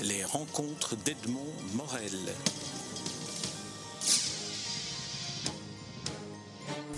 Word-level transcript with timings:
Les 0.00 0.24
rencontres 0.24 0.96
d'Edmond 0.96 1.52
Morel. 1.74 2.10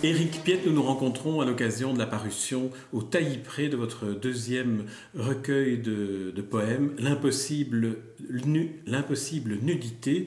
Éric 0.02 0.42
Piette, 0.42 0.66
nous 0.66 0.72
nous 0.72 0.82
rencontrons 0.82 1.40
à 1.40 1.44
l'occasion 1.44 1.92
de 1.92 1.98
la 1.98 2.06
parution 2.06 2.70
au 2.92 3.02
taillis 3.02 3.38
près 3.38 3.68
de 3.68 3.76
votre 3.76 4.06
deuxième 4.06 4.84
recueil 5.14 5.78
de, 5.78 6.32
poèmes, 6.42 6.94
L'impossible 6.98 7.98
nu, 8.30 8.82
nudité. 9.62 10.26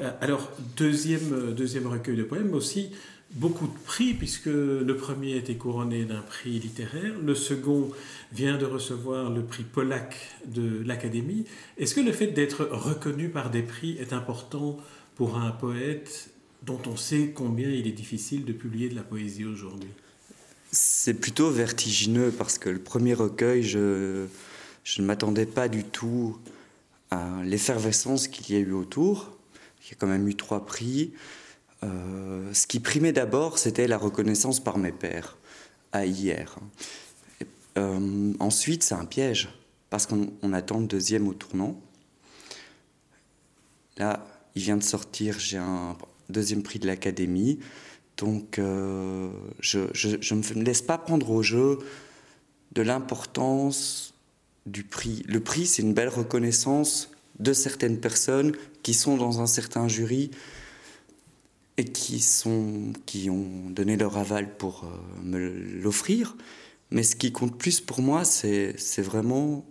Euh, 0.00 0.10
alors, 0.20 0.50
deuxième, 0.76 1.54
deuxième 1.54 1.86
recueil 1.86 2.16
de 2.16 2.24
poèmes, 2.24 2.54
aussi 2.54 2.90
beaucoup 3.32 3.66
de 3.66 3.78
prix, 3.84 4.14
puisque 4.14 4.46
le 4.46 4.96
premier 4.96 5.34
a 5.34 5.36
été 5.36 5.56
couronné 5.56 6.04
d'un 6.04 6.22
prix 6.22 6.58
littéraire, 6.58 7.14
le 7.22 7.34
second 7.34 7.90
vient 8.32 8.56
de 8.56 8.64
recevoir 8.64 9.30
le 9.30 9.42
prix 9.42 9.64
Pollack 9.64 10.16
de 10.46 10.82
l'Académie. 10.84 11.44
Est-ce 11.76 11.94
que 11.94 12.00
le 12.00 12.12
fait 12.12 12.28
d'être 12.28 12.64
reconnu 12.70 13.28
par 13.28 13.50
des 13.50 13.62
prix 13.62 13.96
est 13.98 14.12
important 14.12 14.78
pour 15.16 15.36
un 15.36 15.50
poète 15.50 16.30
dont 16.64 16.80
on 16.86 16.96
sait 16.96 17.32
combien 17.34 17.68
il 17.68 17.86
est 17.86 17.92
difficile 17.92 18.44
de 18.44 18.52
publier 18.52 18.88
de 18.88 18.94
la 18.94 19.02
poésie 19.02 19.44
aujourd'hui? 19.44 19.90
C'est 20.70 21.14
plutôt 21.14 21.50
vertigineux 21.50 22.32
parce 22.36 22.58
que 22.58 22.68
le 22.68 22.78
premier 22.78 23.14
recueil, 23.14 23.62
je, 23.62 24.26
je 24.84 25.02
ne 25.02 25.06
m'attendais 25.06 25.46
pas 25.46 25.68
du 25.68 25.84
tout 25.84 26.38
à 27.10 27.42
l'effervescence 27.44 28.28
qu'il 28.28 28.54
y 28.54 28.58
a 28.58 28.60
eu 28.60 28.72
autour. 28.72 29.30
Il 29.82 29.90
y 29.90 29.92
a 29.92 29.96
quand 29.98 30.06
même 30.06 30.28
eu 30.28 30.34
trois 30.34 30.66
prix. 30.66 31.12
Euh, 31.84 32.52
ce 32.52 32.66
qui 32.66 32.80
primait 32.80 33.12
d'abord, 33.12 33.58
c'était 33.58 33.86
la 33.86 33.98
reconnaissance 33.98 34.60
par 34.60 34.78
mes 34.78 34.92
pairs, 34.92 35.36
à 35.92 36.06
hier. 36.06 36.56
Euh, 37.76 38.32
ensuite, 38.40 38.82
c'est 38.82 38.94
un 38.94 39.04
piège, 39.04 39.48
parce 39.90 40.06
qu'on 40.06 40.52
attend 40.52 40.80
le 40.80 40.86
deuxième 40.86 41.28
au 41.28 41.34
tournant. 41.34 41.80
Là, 43.96 44.26
il 44.54 44.62
vient 44.62 44.76
de 44.76 44.82
sortir, 44.82 45.38
j'ai 45.38 45.58
un 45.58 45.96
deuxième 46.28 46.62
prix 46.62 46.78
de 46.78 46.86
l'Académie. 46.86 47.60
Donc, 48.16 48.58
euh, 48.58 49.30
je 49.60 49.78
ne 49.78 50.58
me 50.58 50.64
laisse 50.64 50.82
pas 50.82 50.98
prendre 50.98 51.30
au 51.30 51.42
jeu 51.42 51.78
de 52.72 52.82
l'importance 52.82 54.14
du 54.66 54.82
prix. 54.82 55.22
Le 55.26 55.40
prix, 55.40 55.66
c'est 55.66 55.82
une 55.82 55.94
belle 55.94 56.08
reconnaissance 56.08 57.10
de 57.38 57.52
certaines 57.52 57.98
personnes 58.00 58.54
qui 58.82 58.94
sont 58.94 59.16
dans 59.16 59.40
un 59.40 59.46
certain 59.46 59.86
jury 59.88 60.30
et 61.78 61.84
qui, 61.84 62.20
sont, 62.20 62.92
qui 63.06 63.30
ont 63.30 63.70
donné 63.70 63.96
leur 63.96 64.18
aval 64.18 64.56
pour 64.56 64.84
euh, 64.84 65.22
me 65.22 65.38
l'offrir. 65.80 66.36
Mais 66.90 67.04
ce 67.04 67.14
qui 67.16 67.32
compte 67.32 67.56
plus 67.56 67.80
pour 67.80 68.02
moi, 68.02 68.24
c'est 68.24 68.74
vraiment 68.98 69.64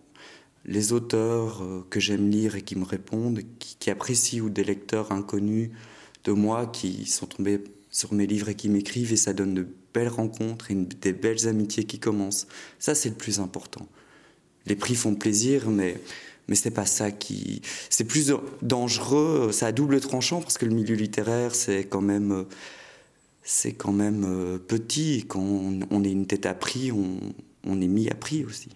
les 0.66 0.94
auteurs 0.94 1.61
euh, 1.61 1.85
que 1.89 2.00
j'aime 2.00 2.30
lire 2.30 2.55
et 2.55 2.61
qui 2.61 2.78
me 2.78 2.85
répondent, 2.85 3.41
qui, 3.59 3.89
apprécient, 3.91 4.41
ou 4.41 4.50
des 4.50 4.63
lecteurs 4.63 5.11
inconnus 5.11 5.72
de 6.23 6.31
moi 6.31 6.66
qui 6.66 7.05
sont 7.05 7.25
tombés 7.25 7.61
sur 7.91 8.13
mes 8.13 8.25
livres 8.25 8.50
et 8.50 8.55
qui 8.55 8.69
m'écrivent, 8.69 9.11
et 9.11 9.17
ça 9.17 9.33
donne 9.33 9.53
de 9.53 9.67
belles 9.94 10.08
rencontres 10.08 10.72
et 10.72 10.75
des 10.75 11.13
belles 11.13 11.47
amitiés 11.47 11.83
qui 11.83 12.00
commencent. 12.00 12.47
Ça, 12.80 12.95
c'est 12.95 13.09
le 13.09 13.16
plus 13.16 13.39
important. 13.39 13.88
Les 14.66 14.75
prix 14.75 14.95
font 14.95 15.16
plaisir, 15.16 15.69
mais 15.69 16.00
mais 16.48 16.56
c'est 16.56 16.72
pas 16.72 16.86
ça 16.86 17.12
qui. 17.12 17.62
C'est 17.90 18.06
plus 18.06 18.34
dangereux, 18.62 19.50
c'est 19.52 19.66
à 19.66 19.72
double 19.72 20.00
tranchant 20.00 20.42
parce 20.42 20.58
que 20.58 20.66
le 20.66 20.73
milieu 20.73 20.95
littéraire, 20.95 21.56
c'est 21.56 21.84
quand 21.86 22.02
même. 22.02 22.45
C'est 23.44 23.73
quand 23.73 23.94
même 23.94 24.26
euh, 24.28 24.58
petit. 24.58 25.25
Quand 25.25 25.40
on, 25.40 26.03
est 26.03 26.12
une 26.12 26.28
tête 26.28 26.45
à 26.45 26.53
prix, 26.53 26.92
on, 26.92 27.18
on 27.64 27.80
est 27.80 27.88
mis 27.88 28.09
à 28.09 28.14
prix 28.14 28.44
aussi. 28.44 28.70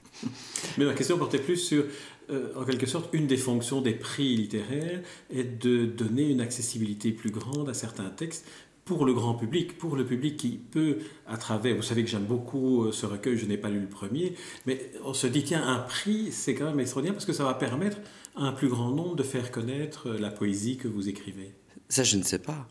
Mais 0.78 0.86
ma 0.86 0.94
question 0.94 1.18
portait 1.18 1.40
plus 1.40 1.58
sur, 1.58 1.84
euh, 2.30 2.54
en 2.56 2.64
quelque 2.64 2.86
sorte, 2.86 3.10
une 3.14 3.28
des 3.28 3.38
fonctions 3.38 3.82
des 3.82 3.94
prix 3.94 4.36
littéraires 4.36 5.02
est 5.30 5.44
de 5.44 5.86
donner 5.86 6.30
une 6.30 6.42
accessibilité 6.42 7.12
plus 7.12 7.32
grande 7.32 7.70
à 7.70 7.74
certains 7.74 8.10
textes 8.10 8.46
pour 8.86 9.06
le 9.06 9.14
grand 9.14 9.36
public, 9.36 9.78
pour 9.78 9.96
le 9.96 10.06
public 10.06 10.38
qui 10.38 10.60
peut, 10.72 11.00
à 11.28 11.38
travers, 11.38 11.76
vous 11.76 11.82
savez 11.82 12.04
que 12.04 12.10
j'aime 12.10 12.26
beaucoup 12.26 12.86
euh, 12.86 12.92
ce 12.92 13.06
recueil, 13.06 13.38
je 13.38 13.46
n'ai 13.46 13.58
pas 13.58 13.70
lu 13.70 13.80
le 13.80 13.88
premier, 13.88 14.36
mais 14.66 14.92
on 15.06 15.14
se 15.14 15.28
dit, 15.28 15.44
tiens, 15.44 15.66
un 15.66 15.80
prix, 15.80 16.32
c'est 16.32 16.56
quand 16.56 16.66
même 16.66 16.80
extraordinaire 16.80 17.14
parce 17.14 17.26
que 17.26 17.34
ça 17.34 17.44
va 17.44 17.54
permettre 17.54 17.98
à 18.36 18.44
un 18.44 18.52
plus 18.52 18.70
grand 18.70 18.92
nombre 18.92 19.16
de 19.16 19.24
faire 19.24 19.52
connaître 19.52 20.10
euh, 20.10 20.18
la 20.18 20.32
poésie 20.32 20.78
que 20.78 20.88
vous 20.88 21.10
écrivez. 21.10 21.54
Ça, 21.90 22.04
je 22.04 22.18
ne 22.18 22.24
sais 22.24 22.40
pas. 22.40 22.68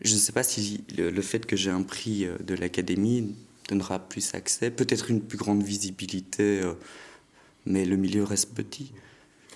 Je 0.00 0.14
ne 0.14 0.18
sais 0.18 0.32
pas 0.32 0.42
si 0.42 0.84
le, 0.96 1.22
fait 1.22 1.44
que 1.46 1.56
j'ai 1.56 1.70
un 1.70 1.82
prix 1.82 2.24
euh, 2.24 2.36
de 2.38 2.54
l'Académie 2.54 3.34
donnera 3.68 3.98
plus 4.00 4.34
accès, 4.34 4.70
peut-être 4.70 5.10
une 5.10 5.20
plus 5.20 5.38
grande 5.38 5.62
visibilité, 5.62 6.60
mais 7.66 7.84
le 7.84 7.96
milieu 7.96 8.24
reste 8.24 8.52
petit. 8.52 8.92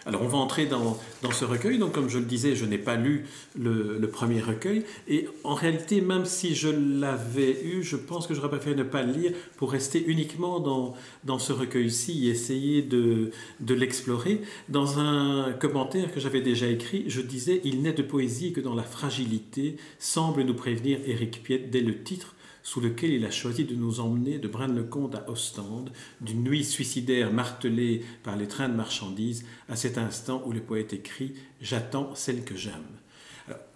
Alors 0.07 0.23
on 0.23 0.29
va 0.29 0.39
entrer 0.39 0.67
dans, 0.67 0.99
ce 1.33 1.45
recueil. 1.45 1.79
Donc 1.79 1.93
comme 1.93 2.09
je 2.09 2.19
le 2.19 2.25
disais, 2.25 2.55
je 2.55 2.65
n'ai 2.65 2.79
pas 2.79 2.97
lu 2.97 3.27
le, 3.59 4.01
premier 4.07 4.41
recueil. 4.41 4.85
Et 5.09 5.29
en 5.43 5.55
réalité, 5.55 6.01
même 6.01 6.25
si 6.25 6.55
je 6.55 6.69
l'avais 6.69 7.63
eu, 7.65 7.83
je 7.83 7.97
pense 7.97 8.27
que 8.27 8.35
j'aurais 8.35 8.51
préféré 8.51 8.77
ne 8.77 8.83
pas 8.83 9.03
le 9.03 9.13
lire 9.13 9.33
pour 9.57 9.73
rester 9.73 10.05
uniquement 10.07 10.61
dans, 10.61 10.95
dans 11.25 11.39
ce 11.39 11.53
recueil-ci 11.53 12.27
et 12.27 12.31
essayer 12.31 12.83
de, 12.83 13.31
de 13.61 13.75
l'explorer. 13.75 14.43
Dans 14.69 14.99
un 14.99 15.53
commentaire 15.53 16.13
que 16.13 16.21
j'avais 16.21 16.43
déjà 16.43 16.67
écrit, 16.67 17.05
je 17.09 17.21
disais 17.21 17.61
«Il 17.65 17.83
n'est 17.83 17.93
de 17.93 18.03
poésie 18.03 18.53
que 18.53 18.61
dans 18.61 18.75
la 18.75 18.83
fragilité», 18.83 19.77
semble 19.99 20.43
nous 20.43 20.55
prévenir 20.55 20.99
Éric 21.07 21.43
Piette 21.43 21.71
dès 21.71 21.81
le 21.81 22.03
titre 22.03 22.35
sous 22.65 22.81
lequel 22.81 23.13
il 23.13 23.25
a 23.27 23.31
choisi 23.31 23.65
de 23.65 23.75
nous 23.77 24.01
emmener 24.01 24.39
de 24.39 24.49
Braine-le-Comte 24.49 25.15
à 25.15 25.31
Ostende, 25.31 25.93
d'une 26.23 26.43
nuit 26.43 26.65
suicidaire 26.65 27.33
martelée 27.33 28.03
par 28.25 28.37
les 28.37 28.49
trains 28.49 28.71
de 28.71 28.75
marchandises, 28.75 29.45
à 29.69 29.77
cet 29.77 29.99
instant 29.99 30.43
où 30.47 30.53
le 30.53 30.61
poète 30.61 30.95
écrit 30.95 31.35
J'attends 31.61 32.15
celle 32.15 32.43
que 32.43 32.57
j'aime. 32.57 32.73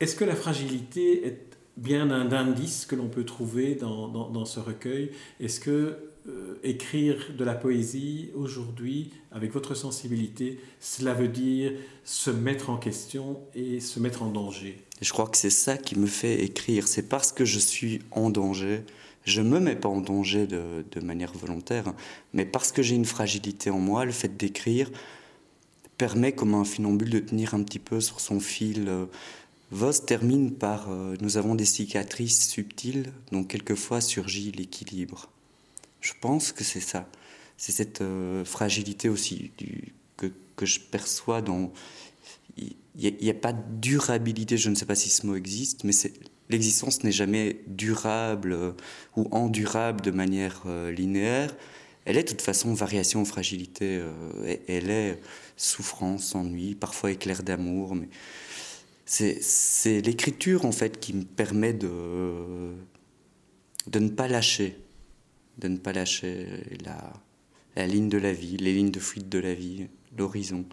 Est-ce 0.01 0.17
que 0.17 0.25
la 0.25 0.35
fragilité 0.35 1.27
est 1.27 1.49
bien 1.77 2.11
un 2.11 2.33
indice 2.33 2.87
que 2.87 2.97
l'on 2.97 3.09
peut 3.09 3.25
trouver 3.25 3.75
dans, 3.75 4.09
dans, 4.09 4.45
ce 4.47 4.59
recueil? 4.59 5.11
Est-ce 5.39 5.61
que 5.61 6.08
euh, 6.29 6.61
écrire 6.63 7.33
de 7.37 7.45
la 7.45 7.55
poésie 7.55 8.31
aujourd'hui, 8.35 9.11
avec 9.33 9.53
votre 9.53 9.75
sensibilité, 9.75 10.61
cela 10.81 11.15
veut 11.15 11.29
dire 11.29 11.73
se 12.05 12.31
mettre 12.31 12.71
en 12.71 12.77
question 12.77 13.41
et 13.55 13.81
se 13.81 13.99
mettre 14.01 14.23
en 14.23 14.31
danger 14.31 14.85
je 15.01 15.13
crois 15.13 15.29
que 15.29 15.37
c'est 15.37 15.51
ça 15.51 15.77
qui 15.77 15.99
me 15.99 16.07
fait 16.07 16.43
écrire. 16.43 16.89
C'est 16.89 17.09
parce 17.09 17.33
que 17.33 17.45
je 17.45 17.59
suis 17.59 18.01
en 18.11 18.31
danger. 18.31 18.83
Je 19.25 19.43
me 19.43 19.61
mets 19.61 19.77
pas 19.77 19.89
en 19.89 20.01
danger 20.01 20.47
de, 20.47 21.01
manière 21.03 21.33
volontaire, 21.33 21.93
mais 22.33 22.45
parce 22.45 22.73
que 22.73 22.83
j'ai 22.83 22.95
une 22.95 23.05
fragilité 23.05 23.71
en 23.71 23.79
moi, 23.79 24.05
le 24.05 24.13
fait 24.13 24.37
d'écrire 24.37 24.91
permet, 25.99 26.33
comme 26.33 26.55
un 26.55 26.65
funambule, 26.65 27.11
de 27.11 27.19
tenir 27.19 27.55
un 27.55 27.63
petit 27.63 27.79
peu 27.79 28.01
sur 28.01 28.21
son 28.21 28.41
fil. 28.41 28.89
Voss 29.71 30.07
termine 30.07 30.53
par 30.53 30.91
euh, 30.91 31.17
Nous 31.21 31.37
avons 31.37 31.55
des 31.55 31.67
cicatrices 31.67 32.49
subtiles, 32.49 33.13
dont 33.33 33.45
quelquefois 33.45 34.01
surgit 34.01 34.51
l'équilibre. 34.53 35.29
Je 36.09 36.15
pense 36.19 36.53
que 36.53 36.65
c'est 36.65 36.81
ça. 36.81 37.07
C'est 37.59 37.73
cette 37.73 38.01
euh, 38.01 38.43
fragilité 38.43 39.11
aussi 39.11 39.53
que, 40.17 40.33
que 40.57 40.65
je 40.65 40.81
perçois 40.81 41.43
dans 41.43 41.71
il 42.57 43.15
n'y 43.21 43.31
a, 43.31 43.35
pas 43.35 43.53
de 43.53 43.63
durabilité, 43.81 44.57
je 44.57 44.71
ne 44.71 44.75
sais 44.75 44.87
pas 44.87 44.97
si 44.97 45.11
ce 45.11 45.25
mot 45.27 45.37
existe, 45.37 45.85
mais 45.85 45.93
l'existence 46.49 47.05
n'est 47.05 47.13
jamais 47.13 47.61
durable 47.69 48.53
euh, 48.53 48.73
ou 49.17 49.29
endurable 49.31 50.01
de 50.01 50.11
manière 50.11 50.63
euh, 50.67 50.91
linéaire. 50.91 51.55
Elle 52.05 52.17
est 52.17 52.25
de 52.25 52.29
toute 52.29 52.43
façon 52.43 52.73
variation, 52.73 53.25
fragilité, 53.27 54.03
elle 54.67 54.89
est 54.89 55.21
souffrance, 55.59 56.35
ennui, 56.35 56.75
parfois 56.75 57.11
éclair 57.11 57.43
d'amour, 57.43 57.95
mais 57.95 58.09
c'est 59.05 60.01
l'écriture 60.01 60.65
en 60.65 60.73
fait 60.73 61.01
qui 61.01 61.13
me 61.13 61.25
permet 61.25 61.75
de, 61.75 62.73
de 63.89 63.99
ne 63.99 64.09
pas 64.09 64.27
lâcher, 64.27 64.79
de 65.59 65.69
ne 65.69 65.77
pas 65.77 65.93
lâcher 65.93 66.47
la, 66.85 67.13
la 67.77 67.87
ligne 67.87 68.09
de 68.09 68.19
la 68.19 68.33
vie, 68.33 68.57
les 68.57 68.75
lignes 68.75 68.91
de 68.91 69.01
fuite 69.01 69.29
de 69.29 69.39
la 69.39 69.55
vie 69.55 69.89
l'horizon, 70.17 70.65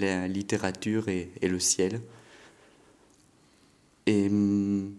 la 0.00 0.28
littérature 0.28 1.08
et, 1.08 1.30
le 1.42 1.58
ciel. 1.58 2.00
Et 4.06 4.26
hum, 4.26 4.94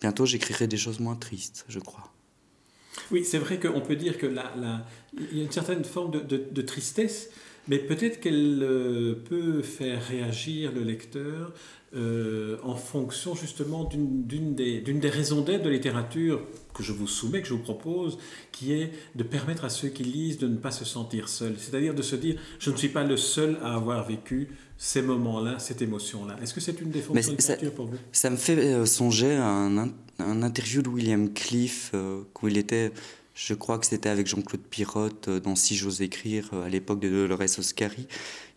bientôt 0.00 0.26
j'écrirai 0.26 0.66
des 0.66 0.76
choses 0.76 1.00
moins 1.00 1.16
tristes, 1.16 1.64
je 1.68 1.78
crois. 1.78 2.12
Oui, 3.10 3.24
c'est 3.24 3.38
vrai 3.38 3.58
qu'on 3.58 3.80
peut 3.80 3.96
dire 3.96 4.18
que 4.18 4.26
la, 4.26 4.52
il 5.12 5.38
y 5.38 5.40
a 5.40 5.44
une 5.44 5.50
certaine 5.50 5.84
forme 5.84 6.10
de, 6.10 6.62
tristesse, 6.62 7.30
mais 7.68 7.78
peut-être 7.78 8.20
qu'elle 8.20 8.62
euh, 8.62 9.14
peut 9.14 9.62
faire 9.62 10.02
réagir 10.06 10.72
le 10.72 10.82
lecteur 10.82 11.52
euh, 11.92 12.56
en 12.62 12.76
fonction 12.76 13.34
justement 13.34 13.82
d'une 13.82 14.54
des, 14.54 14.80
des, 14.80 15.10
raisons 15.10 15.40
d'être 15.40 15.64
de 15.64 15.68
littérature 15.68 16.40
que 16.72 16.84
je 16.84 16.92
vous 16.92 17.08
soumets, 17.08 17.42
que 17.42 17.48
je 17.48 17.54
vous 17.54 17.62
propose, 17.62 18.16
qui 18.52 18.72
est 18.74 18.92
de 19.16 19.24
permettre 19.24 19.64
à 19.64 19.70
ceux 19.70 19.88
qui 19.88 20.04
lisent 20.04 20.38
de 20.38 20.46
ne 20.46 20.56
pas 20.56 20.70
se 20.70 20.84
sentir 20.84 21.28
seuls. 21.28 21.56
C'est-à-dire 21.58 21.92
de 21.92 22.02
se 22.02 22.14
dire, 22.14 22.40
je 22.60 22.70
ne 22.70 22.76
suis 22.76 22.90
pas 22.90 23.02
le 23.02 23.16
seul 23.16 23.58
à 23.64 23.74
avoir 23.74 24.06
vécu 24.06 24.50
ces 24.78 25.02
moments-là, 25.02 25.58
cette 25.58 25.82
émotion-là. 25.82 26.36
Est-ce 26.40 26.54
que 26.54 26.60
c'est 26.60 26.80
une 26.80 26.90
des 26.90 27.00
fonctions 27.00 27.32
de 27.32 27.36
l'écriture 27.36 27.72
pour 27.72 27.86
vous? 27.86 27.96
Ça 28.12 28.30
me 28.30 28.36
fait 28.36 28.56
euh, 28.56 28.86
songer 28.86 29.34
à 29.34 29.48
un, 29.48 29.78
un, 30.20 30.42
interview 30.44 30.82
de 30.82 30.88
William 30.88 31.32
Cliff, 31.32 31.90
euh, 31.94 32.22
où 32.40 32.46
il 32.46 32.56
était 32.56 32.92
je 33.34 33.54
crois 33.54 33.78
que 33.78 33.86
c'était 33.86 34.10
avec 34.10 34.28
Jean-Claude 34.28 34.62
Pirotte 34.62 35.28
dans 35.28 35.56
Si 35.56 35.74
j'ose 35.74 36.02
écrire 36.02 36.50
à 36.52 36.68
l'époque 36.68 37.00
de 37.00 37.08
Dolores 37.08 37.58
Oscari. 37.58 38.06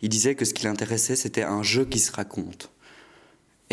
Il 0.02 0.08
disait 0.08 0.34
que 0.34 0.44
ce 0.44 0.52
qui 0.52 0.64
l'intéressait, 0.64 1.16
c'était 1.16 1.42
un 1.42 1.62
jeu 1.62 1.84
qui 1.84 1.98
se 1.98 2.12
raconte. 2.12 2.70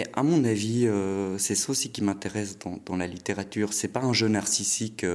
Et 0.02 0.06
à 0.14 0.24
mon 0.24 0.44
avis, 0.46 0.90
c'est 1.38 1.54
ça 1.54 1.72
aussi 1.72 1.92
qui 1.92 2.02
m'intéresse 2.02 2.58
dans, 2.58 2.96
la 2.96 3.06
littérature. 3.06 3.74
C'est 3.74 3.90
pas 3.90 4.00
un 4.00 4.14
jeu 4.14 4.28
narcissique. 4.30 5.06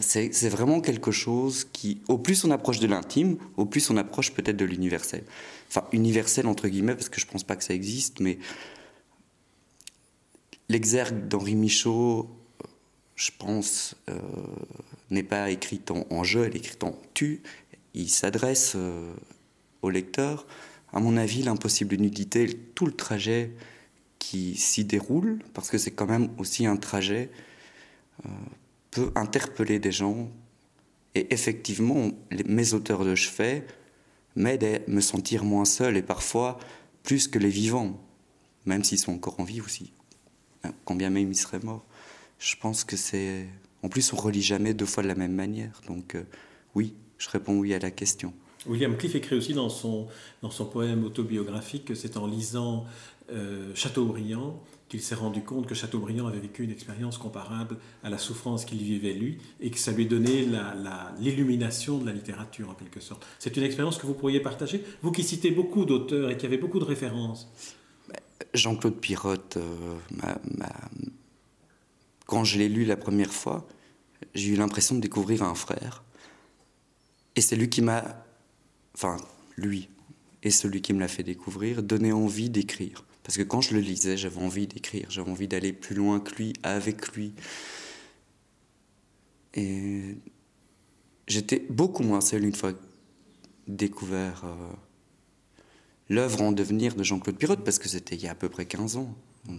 c'est 0.00 0.48
vraiment 0.48 0.80
quelque 0.80 1.12
chose 1.12 1.64
qui, 1.72 2.00
au 2.08 2.18
plus 2.18 2.44
on 2.44 2.50
approche 2.50 2.80
de 2.80 2.88
l'intime, 2.88 3.36
au 3.56 3.64
plus 3.64 3.90
on 3.90 3.96
approche 3.96 4.32
peut-être 4.32 4.56
de 4.56 4.64
l'universel. 4.64 5.22
Enfin, 5.68 5.86
universel 5.92 6.46
entre 6.46 6.68
guillemets, 6.68 6.94
parce 6.94 7.08
que 7.08 7.20
je 7.20 7.26
pense 7.26 7.44
pas 7.44 7.54
que 7.54 7.64
ça 7.64 7.74
existe, 7.74 8.20
mais 8.20 8.38
L'exergue 10.68 11.28
d'Henri 11.28 11.56
Michaud, 11.56 12.30
je 13.16 13.30
pense, 13.38 13.96
euh, 14.08 14.18
n'est 15.10 15.22
pas 15.22 15.50
écrite 15.50 15.90
en, 15.90 16.24
jeu, 16.24 16.44
elle 16.44 16.56
est 16.56 16.58
écrite 16.58 16.84
en 16.84 16.98
tu. 17.12 17.42
Il 17.92 18.08
s'adresse 18.08 18.72
euh, 18.76 19.12
au 19.82 19.90
lecteur. 19.90 20.46
À 20.94 21.00
mon 21.00 21.18
avis, 21.18 21.42
l'impossible 21.42 21.96
nudité, 21.96 22.48
tout 22.74 22.86
le 22.86 22.92
trajet 22.92 23.52
qui 24.18 24.54
s'y 24.54 24.84
déroule, 24.84 25.40
parce 25.52 25.68
que 25.68 25.76
c'est 25.76 25.90
quand 25.90 26.06
même 26.06 26.30
aussi 26.38 26.64
un 26.64 26.76
trajet, 26.76 27.30
euh, 28.24 28.28
peut 28.90 29.12
interpeller 29.14 29.78
des 29.78 29.92
gens. 29.92 30.30
Et 31.14 31.34
effectivement, 31.34 32.10
mes 32.46 32.72
auteurs 32.72 33.04
de 33.04 33.14
chevet 33.14 33.66
m'aident 34.34 34.64
à 34.64 34.90
me 34.90 35.02
sentir 35.02 35.44
moins 35.44 35.66
seul 35.66 35.98
et 35.98 36.02
parfois 36.02 36.58
plus 37.02 37.28
que 37.28 37.38
les 37.38 37.50
vivants, 37.50 38.00
même 38.64 38.82
s'ils 38.82 38.98
sont 38.98 39.12
encore 39.12 39.38
en 39.38 39.44
vie 39.44 39.60
aussi 39.60 39.92
quand 40.84 40.94
bien 40.94 41.10
même 41.10 41.30
il 41.30 41.36
serait 41.36 41.60
mort. 41.60 41.84
Je 42.38 42.56
pense 42.56 42.84
que 42.84 42.96
c'est. 42.96 43.46
En 43.82 43.88
plus, 43.88 44.12
on 44.12 44.16
relit 44.16 44.42
jamais 44.42 44.74
deux 44.74 44.86
fois 44.86 45.02
de 45.02 45.08
la 45.08 45.14
même 45.14 45.34
manière. 45.34 45.80
Donc, 45.86 46.14
euh, 46.14 46.24
oui, 46.74 46.94
je 47.18 47.28
réponds 47.28 47.58
oui 47.58 47.74
à 47.74 47.78
la 47.78 47.90
question. 47.90 48.32
William 48.66 48.96
Cliff 48.96 49.14
écrit 49.14 49.36
aussi 49.36 49.52
dans 49.54 49.68
son, 49.68 50.06
dans 50.42 50.50
son 50.50 50.64
poème 50.64 51.04
autobiographique 51.04 51.86
que 51.86 51.94
c'est 51.94 52.16
en 52.16 52.26
lisant 52.26 52.86
euh, 53.30 53.74
Chateaubriand 53.74 54.60
qu'il 54.88 55.00
s'est 55.00 55.14
rendu 55.14 55.42
compte 55.42 55.66
que 55.66 55.74
Chateaubriand 55.74 56.26
avait 56.26 56.40
vécu 56.40 56.62
une 56.62 56.70
expérience 56.70 57.16
comparable 57.16 57.78
à 58.02 58.10
la 58.10 58.18
souffrance 58.18 58.64
qu'il 58.64 58.78
vivait 58.78 59.14
lui 59.14 59.38
et 59.60 59.70
que 59.70 59.78
ça 59.78 59.92
lui 59.92 60.06
donnait 60.06 60.46
l'illumination 61.18 61.98
de 61.98 62.06
la 62.06 62.12
littérature 62.12 62.68
en 62.68 62.74
quelque 62.74 63.00
sorte. 63.00 63.26
C'est 63.38 63.56
une 63.56 63.62
expérience 63.62 63.98
que 63.98 64.06
vous 64.06 64.14
pourriez 64.14 64.40
partager, 64.40 64.84
vous 65.02 65.10
qui 65.10 65.22
citez 65.22 65.50
beaucoup 65.50 65.84
d'auteurs 65.84 66.30
et 66.30 66.36
qui 66.36 66.46
avez 66.46 66.58
beaucoup 66.58 66.78
de 66.78 66.84
références. 66.84 67.50
Jean-Claude 68.52 69.00
Pirotte, 69.00 69.56
euh, 69.56 69.96
quand 72.26 72.44
je 72.44 72.58
l'ai 72.58 72.68
lu 72.68 72.84
la 72.84 72.96
première 72.96 73.32
fois, 73.32 73.66
j'ai 74.34 74.50
eu 74.52 74.56
l'impression 74.56 74.96
de 74.96 75.00
découvrir 75.00 75.42
un 75.42 75.54
frère. 75.54 76.04
Et 77.36 77.40
c'est 77.40 77.56
lui 77.56 77.68
qui 77.68 77.82
m'a, 77.82 78.04
enfin 78.94 79.16
lui, 79.56 79.88
et 80.42 80.50
celui 80.50 80.82
qui 80.82 80.92
me 80.92 81.00
l'a 81.00 81.08
fait 81.08 81.22
découvrir, 81.22 81.82
donné 81.82 82.12
envie 82.12 82.50
d'écrire. 82.50 83.04
Parce 83.22 83.38
que 83.38 83.42
quand 83.42 83.62
je 83.62 83.74
le 83.74 83.80
lisais, 83.80 84.16
j'avais 84.16 84.42
envie 84.42 84.66
d'écrire, 84.66 85.06
j'avais 85.10 85.30
envie 85.30 85.48
d'aller 85.48 85.72
plus 85.72 85.94
loin 85.94 86.20
que 86.20 86.34
lui, 86.34 86.52
avec 86.62 87.12
lui. 87.14 87.32
Et 89.54 90.16
j'étais 91.26 91.64
beaucoup 91.70 92.02
moins 92.02 92.20
seul 92.20 92.44
une 92.44 92.54
fois 92.54 92.72
découvert 93.66 94.42
euh, 94.44 94.54
l'œuvre 96.10 96.42
en 96.42 96.52
devenir 96.52 96.94
de 96.94 97.02
Jean-Claude 97.02 97.36
Pirotte, 97.36 97.64
parce 97.64 97.78
que 97.78 97.88
c'était 97.88 98.14
il 98.14 98.22
y 98.22 98.28
a 98.28 98.32
à 98.32 98.34
peu 98.34 98.50
près 98.50 98.66
15 98.66 98.96
ans. 98.98 99.16
Euh, 99.48 99.54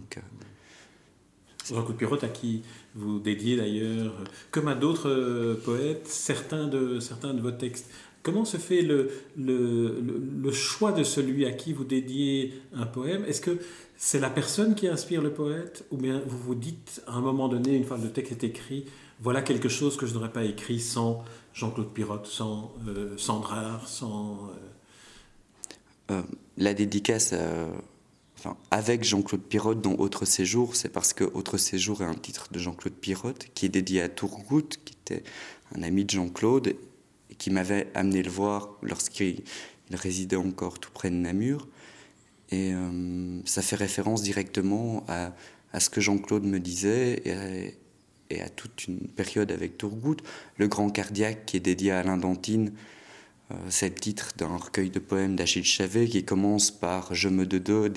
Jean-Claude 1.68 1.98
Pirotte, 1.98 2.24
à 2.24 2.28
qui 2.28 2.62
vous 2.94 3.20
dédiez 3.20 3.58
d'ailleurs, 3.58 4.14
comme 4.52 4.68
à 4.68 4.76
d'autres 4.76 5.10
euh, 5.10 5.60
poètes, 5.64 6.08
certains 6.08 6.68
de, 6.68 7.00
certains 7.00 7.34
de 7.34 7.42
vos 7.42 7.52
textes. 7.52 7.90
Comment 8.26 8.44
se 8.44 8.58
fait 8.58 8.82
le, 8.82 9.12
le, 9.38 10.02
le, 10.02 10.52
choix 10.52 10.92
de 10.92 11.04
celui 11.04 11.46
à 11.46 11.52
qui 11.52 11.74
vous 11.74 11.84
dédiez 11.84 12.60
un 12.74 12.88
poème? 12.88 13.24
Est-ce 13.26 13.40
que 13.40 13.60
c'est 13.98 14.20
la 14.20 14.32
personne 14.32 14.74
qui 14.74 14.88
inspire 14.88 15.22
le 15.22 15.32
poète? 15.32 15.86
Ou 15.92 15.98
bien 15.98 16.24
vous 16.26 16.40
vous 16.40 16.56
dites, 16.56 17.04
à 17.06 17.14
un 17.14 17.22
moment 17.22 17.48
donné, 17.48 17.76
une 17.76 17.84
fois 17.84 18.00
le 18.02 18.10
texte 18.10 18.32
est 18.32 18.44
écrit, 18.44 18.86
voilà 19.22 19.44
quelque 19.44 19.70
chose 19.70 19.96
que 19.96 20.08
je 20.08 20.16
n'aurais 20.16 20.32
pas 20.32 20.44
écrit 20.44 20.80
sans 20.80 21.24
Jean-Claude 21.54 21.94
Pirotte, 21.94 22.26
sans 22.26 22.74
euh, 22.88 23.16
Sandrard, 23.16 23.88
sans... 23.88 24.50
Euh, 26.10 26.24
la 26.58 26.74
dédicace 26.74 27.30
euh, 27.34 27.68
avec 28.72 29.04
Jean-Claude 29.04 29.44
Pirotte 29.44 29.82
dans 29.82 29.98
Autre 29.98 30.26
Séjour, 30.26 30.76
c'est 30.76 30.90
parce 30.90 31.14
que 31.14 31.26
Autre 31.26 31.60
Séjour 31.60 32.02
est 32.02 32.06
un 32.06 32.16
titre 32.16 32.48
de 32.52 32.58
Jean-Claude 32.58 32.96
Pirotte 32.96 33.50
qui 33.54 33.68
est 33.68 33.70
dédié 33.70 34.02
à 34.02 34.10
Tourgout, 34.10 34.68
qui 34.84 34.96
était 35.00 35.24
un 35.76 35.84
ami 35.84 36.06
de 36.06 36.10
Jean-Claude 36.10 36.76
qui 37.38 37.50
m'avait 37.50 37.88
amené 37.94 38.24
le 38.24 38.30
voir 38.30 38.70
lorsqu'il 38.82 39.44
résidait 39.92 40.36
encore 40.36 40.80
tout 40.80 40.92
près 40.92 41.10
de 41.10 41.16
Namur. 41.16 41.68
Et 42.52 42.74
euh, 42.74 43.40
ça 43.46 43.62
fait 43.62 43.76
référence 43.76 44.22
directement 44.22 45.04
à, 45.08 45.34
ce 45.80 45.90
que 45.90 46.00
Jean-Claude 46.00 46.44
me 46.44 46.60
disait 46.60 47.22
et 48.30 48.42
à, 48.42 48.50
toute 48.50 48.88
une 48.88 49.00
période 49.00 49.52
avec 49.52 49.78
Tourgout. 49.78 50.18
Le 50.58 50.68
Grand 50.68 50.90
Cardiaque 50.90 51.46
qui 51.46 51.58
est 51.58 51.62
dédié 51.62 51.92
à 51.92 52.00
Alain 52.00 52.18
Dantine 52.18 52.72
euh, 53.52 53.56
c'est 53.70 53.90
le 53.90 53.96
titre 53.96 54.32
d'un 54.38 54.56
recueil 54.58 54.90
de 54.90 55.00
poèmes 55.00 55.36
d'Achille 55.36 55.66
Chavet 55.66 56.08
qui 56.08 56.24
commence 56.24 56.72
par 56.72 57.14
Je 57.14 57.30
me 57.30 57.46
deux, 57.46 57.92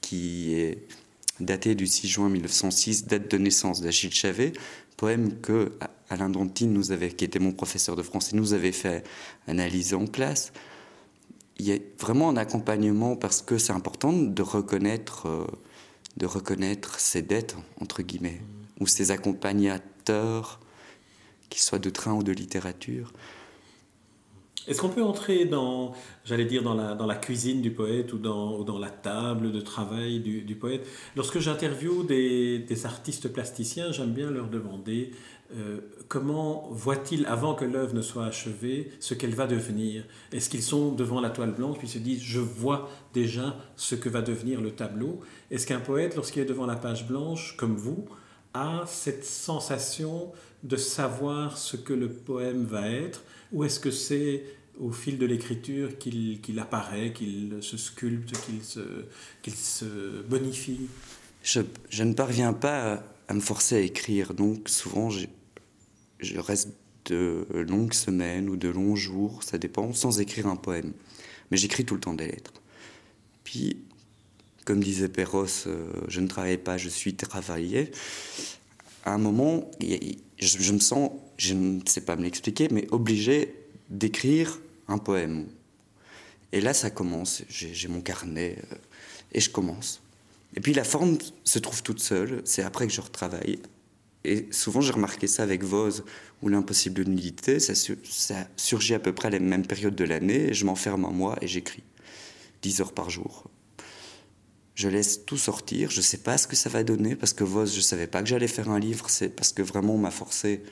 qui 0.00 0.54
est 0.54 0.78
daté 1.40 1.74
du 1.74 1.86
6 1.86 2.08
juin 2.08 2.28
1906, 2.28 3.06
date 3.06 3.30
de 3.30 3.38
naissance 3.38 3.80
d'Achille 3.80 4.12
Chavet, 4.12 4.52
poème 4.96 5.40
que 5.40 5.72
Alain 6.12 6.28
Dantine, 6.28 6.72
nous 6.72 6.92
avait, 6.92 7.10
qui 7.10 7.24
était 7.24 7.38
mon 7.38 7.52
professeur 7.52 7.96
de 7.96 8.02
français, 8.02 8.36
nous 8.36 8.52
avait 8.52 8.72
fait 8.72 9.04
analyser 9.46 9.96
en 9.96 10.06
classe. 10.06 10.52
Il 11.58 11.66
y 11.66 11.72
a 11.72 11.78
vraiment 11.98 12.28
un 12.28 12.36
accompagnement 12.36 13.16
parce 13.16 13.40
que 13.40 13.58
c'est 13.58 13.72
important 13.72 14.12
de 14.12 14.42
reconnaître, 14.42 15.26
euh, 15.26 15.46
de 16.18 16.26
reconnaître 16.26 17.00
ses 17.00 17.22
dettes, 17.22 17.56
entre 17.80 18.02
guillemets, 18.02 18.40
ou 18.80 18.86
ses 18.86 19.10
accompagnateurs, 19.10 20.60
qu'ils 21.48 21.62
soient 21.62 21.78
de 21.78 21.90
train 21.90 22.12
ou 22.12 22.22
de 22.22 22.32
littérature. 22.32 23.12
Est-ce 24.68 24.80
qu'on 24.80 24.88
peut 24.88 25.02
entrer 25.02 25.44
dans, 25.44 25.92
j'allais 26.24 26.44
dire, 26.44 26.62
dans 26.62 26.74
la, 26.74 26.94
dans 26.94 27.06
la 27.06 27.16
cuisine 27.16 27.60
du 27.60 27.72
poète 27.72 28.12
ou 28.12 28.18
dans, 28.18 28.62
dans 28.62 28.78
la 28.78 28.90
table 28.90 29.50
de 29.50 29.60
travail 29.60 30.20
du, 30.20 30.42
du 30.42 30.54
poète? 30.54 30.86
Lorsque 31.16 31.40
j'interviewe 31.40 32.04
des, 32.04 32.60
des, 32.60 32.86
artistes 32.86 33.32
plasticiens, 33.32 33.90
j'aime 33.90 34.12
bien 34.12 34.30
leur 34.30 34.48
demander 34.48 35.10
euh, 35.56 35.80
comment 36.08 36.68
voient-ils, 36.70 37.26
avant 37.26 37.54
que 37.54 37.64
l'œuvre 37.64 37.94
ne 37.94 38.02
soit 38.02 38.24
achevée, 38.24 38.90
ce 39.00 39.14
qu'elle 39.14 39.34
va 39.34 39.46
devenir? 39.46 40.04
Est-ce 40.32 40.48
qu'ils 40.48 40.62
sont 40.62 40.92
devant 40.92 41.20
la 41.20 41.30
toile 41.30 41.52
blanche 41.52 41.78
puis 41.78 41.88
se 41.88 41.98
disent, 41.98 42.22
je 42.22 42.40
vois 42.40 42.88
déjà 43.12 43.56
ce 43.76 43.94
que 43.94 44.08
va 44.08 44.22
devenir 44.22 44.60
le 44.60 44.70
tableau? 44.70 45.20
Est-ce 45.50 45.66
qu'un 45.66 45.80
poète, 45.80 46.14
lorsqu'il 46.14 46.42
est 46.42 46.46
devant 46.46 46.66
la 46.66 46.76
page 46.76 47.06
blanche, 47.06 47.56
comme 47.58 47.74
vous, 47.74 48.06
a 48.54 48.84
cette 48.86 49.24
sensation 49.24 50.32
de 50.62 50.76
savoir 50.76 51.58
ce 51.58 51.76
que 51.76 51.92
le 51.92 52.08
poème 52.08 52.64
va 52.64 52.88
être 52.88 53.22
ou 53.52 53.64
est-ce 53.64 53.80
que 53.80 53.90
c'est 53.90 54.44
au 54.78 54.90
fil 54.90 55.18
de 55.18 55.26
l'écriture 55.26 55.98
qu'il 55.98 56.58
apparaît, 56.58 57.12
qu'il 57.12 57.58
se 57.60 57.76
sculpte, 57.76 58.32
qu'il 58.46 58.62
se, 58.62 59.04
se, 59.54 60.22
bonifie? 60.22 60.88
Je, 61.42 61.60
je, 61.90 62.04
ne 62.04 62.14
parviens 62.14 62.52
pas 62.52 63.02
à, 63.28 63.34
me 63.34 63.40
forcer 63.40 63.76
à 63.76 63.80
écrire, 63.80 64.34
donc 64.34 64.68
souvent 64.68 65.10
je, 65.10 65.26
je 66.20 66.38
reste 66.38 66.70
de 67.06 67.46
longues 67.68 67.94
semaines 67.94 68.48
ou 68.48 68.56
de 68.56 68.68
longs 68.68 68.96
jours, 68.96 69.42
ça 69.42 69.58
dépend, 69.58 69.92
sans 69.92 70.20
écrire 70.20 70.46
un 70.46 70.56
poème. 70.56 70.92
Mais 71.50 71.56
j'écris 71.56 71.84
tout 71.84 71.94
le 71.94 72.00
temps 72.00 72.14
des 72.14 72.26
lettres. 72.26 72.54
Puis, 73.44 73.76
comme 74.64 74.82
disait 74.82 75.08
Perros, 75.08 75.46
euh, 75.66 75.90
je 76.08 76.20
ne 76.20 76.28
travaille 76.28 76.58
pas, 76.58 76.76
je 76.76 76.88
suis 76.88 77.14
travaillé. 77.14 77.90
À 79.04 79.12
un 79.12 79.18
moment, 79.18 79.70
je 79.80 80.72
me 80.72 80.78
sens 80.78 81.10
je 81.42 81.54
ne 81.54 81.80
sais 81.86 82.02
pas 82.02 82.14
me 82.14 82.22
l'expliquer, 82.22 82.68
mais 82.70 82.86
obligé 82.92 83.54
d'écrire 83.90 84.60
un 84.86 84.98
poème. 84.98 85.46
Et 86.52 86.60
là, 86.60 86.72
ça 86.72 86.90
commence. 86.90 87.42
J'ai 87.48 87.88
mon 87.88 88.00
carnet 88.00 88.58
euh, 88.70 88.76
et 89.32 89.40
je 89.40 89.50
commence. 89.50 90.00
Et 90.54 90.60
puis 90.60 90.72
la 90.74 90.84
forme 90.84 91.18
se 91.44 91.58
trouve 91.58 91.82
toute 91.82 92.00
seule. 92.00 92.42
C'est 92.44 92.62
après 92.62 92.86
que 92.86 92.92
je 92.92 93.00
retravaille. 93.00 93.58
Et 94.24 94.46
souvent, 94.52 94.80
j'ai 94.80 94.92
remarqué 94.92 95.26
ça 95.26 95.42
avec 95.42 95.64
Voz 95.64 96.04
ou 96.42 96.48
l'impossible 96.48 97.02
nudité. 97.04 97.58
Ça, 97.58 97.74
ça 97.74 98.46
surgit 98.56 98.94
à 98.94 99.00
peu 99.00 99.12
près 99.12 99.28
à 99.28 99.30
la 99.32 99.40
même 99.40 99.66
période 99.66 99.96
de 99.96 100.04
l'année. 100.04 100.54
Je 100.54 100.64
m'enferme 100.64 101.04
en 101.04 101.12
moi 101.12 101.36
et 101.40 101.48
j'écris 101.48 101.82
10 102.62 102.82
heures 102.82 102.92
par 102.92 103.10
jour. 103.10 103.50
Je 104.74 104.88
laisse 104.88 105.24
tout 105.26 105.36
sortir. 105.36 105.90
Je 105.90 105.98
ne 105.98 106.02
sais 106.02 106.18
pas 106.18 106.38
ce 106.38 106.46
que 106.46 106.56
ça 106.56 106.70
va 106.70 106.82
donner 106.82 107.14
parce 107.14 107.32
que 107.32 107.44
Voz, 107.44 107.72
je 107.72 107.78
ne 107.78 107.82
savais 107.82 108.06
pas 108.06 108.22
que 108.22 108.28
j'allais 108.28 108.48
faire 108.48 108.70
un 108.70 108.78
livre. 108.78 109.08
C'est 109.08 109.28
parce 109.28 109.52
que 109.52 109.62
vraiment 109.62 109.94
on 109.94 109.98
m'a 109.98 110.10
forcé 110.10 110.62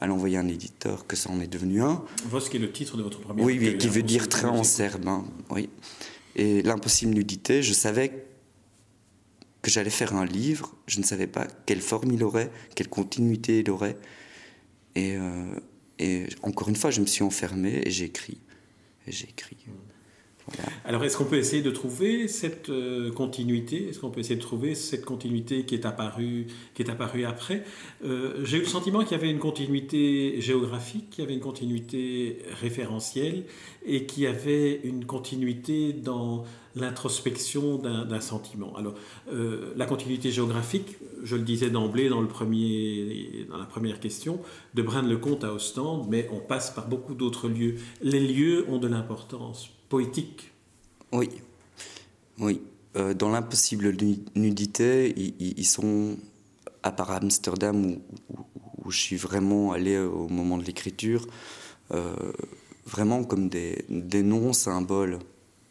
à 0.00 0.06
l'envoyer 0.06 0.36
un 0.36 0.48
éditeur 0.48 1.06
que 1.06 1.16
ça 1.16 1.30
en 1.30 1.40
est 1.40 1.46
devenu 1.46 1.82
un. 1.82 2.04
Vos 2.26 2.40
qui 2.40 2.56
est 2.56 2.60
le 2.60 2.72
titre 2.72 2.96
de 2.96 3.02
votre 3.02 3.20
premier 3.20 3.42
Oui, 3.42 3.58
oui 3.60 3.78
qui 3.78 3.88
veut 3.88 4.02
dire 4.02 4.28
train 4.28 4.50
en 4.50 4.64
serbe. 4.64 5.06
Hein, 5.08 5.24
oui. 5.50 5.68
Et 6.36 6.62
l'impossible 6.62 7.14
nudité, 7.14 7.62
je 7.62 7.72
savais 7.72 8.26
que 9.62 9.70
j'allais 9.70 9.90
faire 9.90 10.14
un 10.14 10.24
livre, 10.24 10.72
je 10.86 11.00
ne 11.00 11.04
savais 11.04 11.26
pas 11.26 11.46
quelle 11.66 11.80
forme 11.80 12.12
il 12.12 12.22
aurait, 12.22 12.50
quelle 12.76 12.88
continuité 12.88 13.60
il 13.60 13.70
aurait. 13.70 13.96
Et, 14.94 15.16
et 15.98 16.26
encore 16.42 16.68
une 16.68 16.76
fois, 16.76 16.92
je 16.92 17.00
me 17.00 17.06
suis 17.06 17.24
enfermé 17.24 17.82
et 17.84 17.90
j'ai 17.90 18.04
écrit. 18.04 18.38
Et 19.08 19.12
j'ai 19.12 19.28
écrit. 19.28 19.56
Alors, 20.84 21.04
est-ce 21.04 21.16
qu'on 21.16 21.24
peut 21.24 21.36
essayer 21.36 21.62
de 21.62 21.70
trouver 21.70 22.28
cette 22.28 22.70
euh, 22.70 23.10
continuité? 23.12 23.88
Est-ce 23.88 23.98
qu'on 23.98 24.10
peut 24.10 24.20
essayer 24.20 24.36
de 24.36 24.40
trouver 24.40 24.74
cette 24.74 25.04
continuité 25.04 25.64
qui 25.64 25.74
est 25.74 25.84
apparue, 25.84 26.46
qui 26.74 26.82
est 26.82 26.90
apparue 26.90 27.24
après? 27.24 27.64
Euh, 28.04 28.42
J'ai 28.44 28.56
eu 28.56 28.60
le 28.60 28.66
sentiment 28.66 29.02
qu'il 29.02 29.12
y 29.12 29.20
avait 29.20 29.30
une 29.30 29.38
continuité 29.38 30.40
géographique, 30.40 31.10
qu'il 31.10 31.24
y 31.24 31.26
avait 31.26 31.34
une 31.34 31.40
continuité 31.40 32.38
référentielle 32.60 33.44
et 33.84 34.06
qu'il 34.06 34.22
y 34.22 34.26
avait 34.26 34.80
une 34.84 35.04
continuité 35.04 35.92
dans 35.92 36.44
l'introspection 36.74 37.76
d'un 37.76 38.20
sentiment. 38.20 38.76
Alors, 38.76 38.94
euh, 39.32 39.72
la 39.76 39.84
continuité 39.84 40.30
géographique, 40.30 40.96
je 41.22 41.36
le 41.36 41.42
disais 41.42 41.70
d'emblée 41.70 42.08
dans, 42.08 42.22
dans 42.22 43.58
la 43.58 43.66
première 43.68 44.00
question, 44.00 44.40
de 44.74 44.82
Braine-le-Comte 44.82 45.44
à 45.44 45.52
Ostende, 45.52 46.06
mais 46.08 46.28
on 46.32 46.38
passe 46.38 46.70
par 46.70 46.88
beaucoup 46.88 47.14
d'autres 47.14 47.48
lieux. 47.48 47.76
Les 48.00 48.20
lieux 48.20 48.64
ont 48.68 48.78
de 48.78 48.86
l'importance 48.86 49.70
poétique. 49.88 50.52
Oui, 51.12 51.30
oui. 52.38 52.60
Euh, 52.96 53.14
dans 53.14 53.28
l'impossible 53.28 53.94
nudité, 54.34 55.14
ils, 55.16 55.66
sont, 55.66 56.16
à 56.82 56.90
part 56.90 57.10
Amsterdam, 57.10 57.96
où, 58.84 58.90
je 58.90 58.98
suis 58.98 59.16
vraiment 59.16 59.72
allé 59.72 59.98
au 59.98 60.28
moment 60.28 60.56
de 60.56 60.64
l'écriture, 60.64 61.26
euh, 61.90 62.14
vraiment 62.86 63.24
comme 63.24 63.50
des, 63.50 63.84
des 63.90 64.22
noms-symboles 64.22 65.18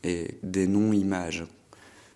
et 0.03 0.35
des 0.43 0.67
noms-images. 0.67 1.45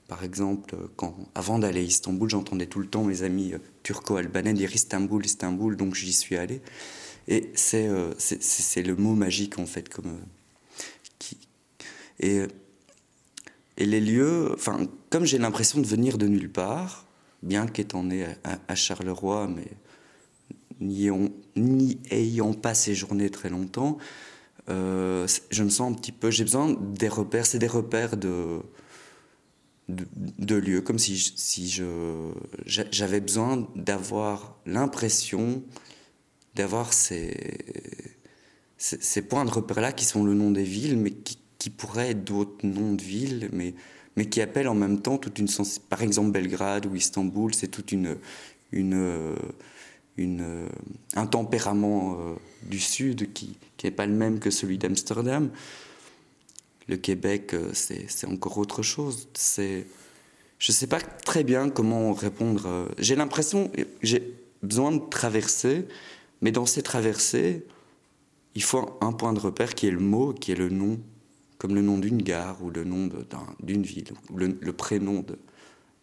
Par 0.08 0.24
exemple, 0.24 0.75
quand, 0.98 1.15
avant 1.34 1.58
d'aller 1.58 1.79
à 1.79 1.84
Istanbul, 1.84 2.29
j'entendais 2.29 2.67
tout 2.67 2.79
le 2.79 2.88
temps 2.88 3.03
mes 3.03 3.24
amis 3.24 3.53
euh, 3.53 3.58
turco-albanais 3.81 4.53
dire 4.53 4.74
Istanbul, 4.75 5.25
Istanbul, 5.25 5.75
donc 5.75 5.96
j'y 5.96 6.13
suis 6.13 6.38
allé. 6.38 6.62
Et 7.27 7.51
c'est 7.55 7.89
c'est 8.17 8.81
le 8.81 8.96
mot 8.96 9.13
magique, 9.13 9.60
en 9.60 9.65
fait, 9.65 9.89
comme, 9.89 10.20
et, 12.22 12.48
les 13.78 14.00
lieux, 14.00 14.51
enfin, 14.54 14.86
comme 15.10 15.25
j'ai 15.25 15.40
l'impression 15.40 15.82
de 15.82 15.88
venir 15.88 16.18
de 16.18 16.28
nulle 16.28 16.51
part, 16.51 17.08
bien 17.42 17.66
qu'étant 17.66 18.04
né 18.04 18.28
à, 18.68 18.75
Charleroi, 18.75 19.48
mais 19.48 19.68
n'y 20.80 22.00
ayant 22.12 22.54
pas 22.54 22.75
séjourné 22.75 23.30
très 23.30 23.50
longtemps, 23.50 23.98
euh, 24.70 25.28
je 25.50 25.63
me 25.63 25.70
sens 25.70 25.92
un 25.92 25.96
petit 25.96 26.12
peu, 26.12 26.30
j'ai 26.30 26.44
besoin 26.44 26.75
des 26.80 27.08
repères, 27.08 27.46
c'est 27.48 27.58
des 27.58 27.68
repères 27.68 28.18
de, 28.18 28.62
de, 29.90 30.56
lieux, 30.56 30.82
comme 30.82 31.00
si, 31.00 31.18
si 31.18 31.68
je, 31.70 32.32
j'avais 32.66 33.20
besoin 33.20 33.68
d'avoir 33.75 34.60
l'impression 34.66 35.63
d'avoir 36.54 36.94
ces, 36.94 37.34
ces, 38.78 39.01
ces, 39.01 39.22
points 39.22 39.46
de 39.46 39.51
repère-là 39.51 39.94
qui 39.94 40.04
sont 40.04 40.24
le 40.24 40.34
nom 40.34 40.51
des 40.51 40.63
villes, 40.63 40.98
mais 40.98 41.12
qui, 41.12 41.41
qui 41.62 41.70
pourraient 41.70 42.10
être 42.10 42.24
d'autres 42.24 42.65
noms 42.65 42.94
de 42.94 43.03
villes, 43.03 43.48
mais, 43.53 43.75
mais 44.15 44.25
qui 44.25 44.41
appellent 44.41 44.68
en 44.68 44.74
même 44.74 45.00
temps 45.00 45.20
toute 45.20 45.38
une 45.38 45.48
sens... 45.48 45.77
Par 45.77 46.01
exemple, 46.01 46.32
Belgrade 46.32 46.88
ou 46.88 46.96
Istanbul, 46.96 47.53
c'est 47.53 47.68
toute 47.68 47.91
une, 47.91 48.18
une, 48.72 49.36
une, 50.18 50.68
un 51.15 51.27
tempérament 51.27 52.18
euh, 52.20 52.34
du 52.63 52.80
Sud 52.80 53.32
qui 53.34 53.60
n'est 53.84 53.91
pas 53.91 54.08
le 54.08 54.13
même 54.13 54.39
que 54.39 54.50
celui 54.50 54.80
d'Amsterdam. 54.80 55.51
Le 56.88 56.98
Québec, 56.98 57.53
euh, 57.53 57.70
c'est 57.74 58.25
encore 58.25 58.58
autre 58.58 58.82
chose. 58.82 59.30
C'est, 59.36 59.86
je 60.58 60.72
ne 60.72 60.75
sais 60.75 60.88
pas 60.88 61.00
très 61.00 61.44
bien 61.44 61.70
comment 61.70 62.12
répondre. 62.12 62.65
Euh, 62.65 62.88
j'ai 62.98 63.15
l'impression, 63.15 63.72
j'ai 64.01 64.34
besoin 64.63 64.94
de 64.94 65.01
traverser, 65.12 65.86
mais 66.41 66.51
dans 66.51 66.65
ces 66.65 66.82
traversées, 66.82 67.68
il 68.56 68.63
faut 68.63 68.98
un 69.00 69.13
point 69.13 69.34
de 69.34 69.39
repère 69.39 69.75
qui 69.75 69.86
est 69.86 69.91
le 69.91 70.00
mot, 70.00 70.34
qui 70.34 70.53
est 70.53 70.56
le 70.56 70.70
nom 70.70 71.00
comme 71.62 71.75
le 71.75 71.84
nom 71.84 72.00
d'une 72.00 72.24
gare 72.24 72.58
ou 72.63 72.72
le 72.72 72.84
nom 72.84 73.08
d'une 73.62 73.84
ville, 73.84 74.13
ou 74.32 74.38
le, 74.39 74.74
prénom 74.74 75.24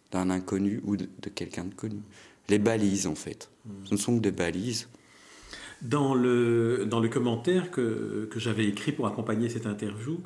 d'un 0.09 0.29
inconnu 0.29 0.79
ou 0.85 0.95
de, 0.95 1.05
quelqu'un 1.35 1.65
de 1.65 1.73
connu. 1.73 1.99
Les 2.47 2.59
balises, 2.59 3.07
en 3.07 3.15
fait. 3.15 3.49
Hmm. 3.65 3.71
Ce 3.83 3.93
ne 3.93 3.99
sont 3.99 4.15
que 4.15 4.21
des 4.21 4.31
balises. 4.31 4.87
Dans 5.81 6.15
le, 6.15 6.85
dans 6.89 7.01
le 7.01 7.09
commentaire 7.09 7.71
que, 7.71 8.29
que 8.31 8.39
j'avais 8.39 8.67
écrit 8.67 8.93
pour 8.93 9.05
accompagner 9.05 9.49
cette 9.49 9.65
interview, 9.65 10.21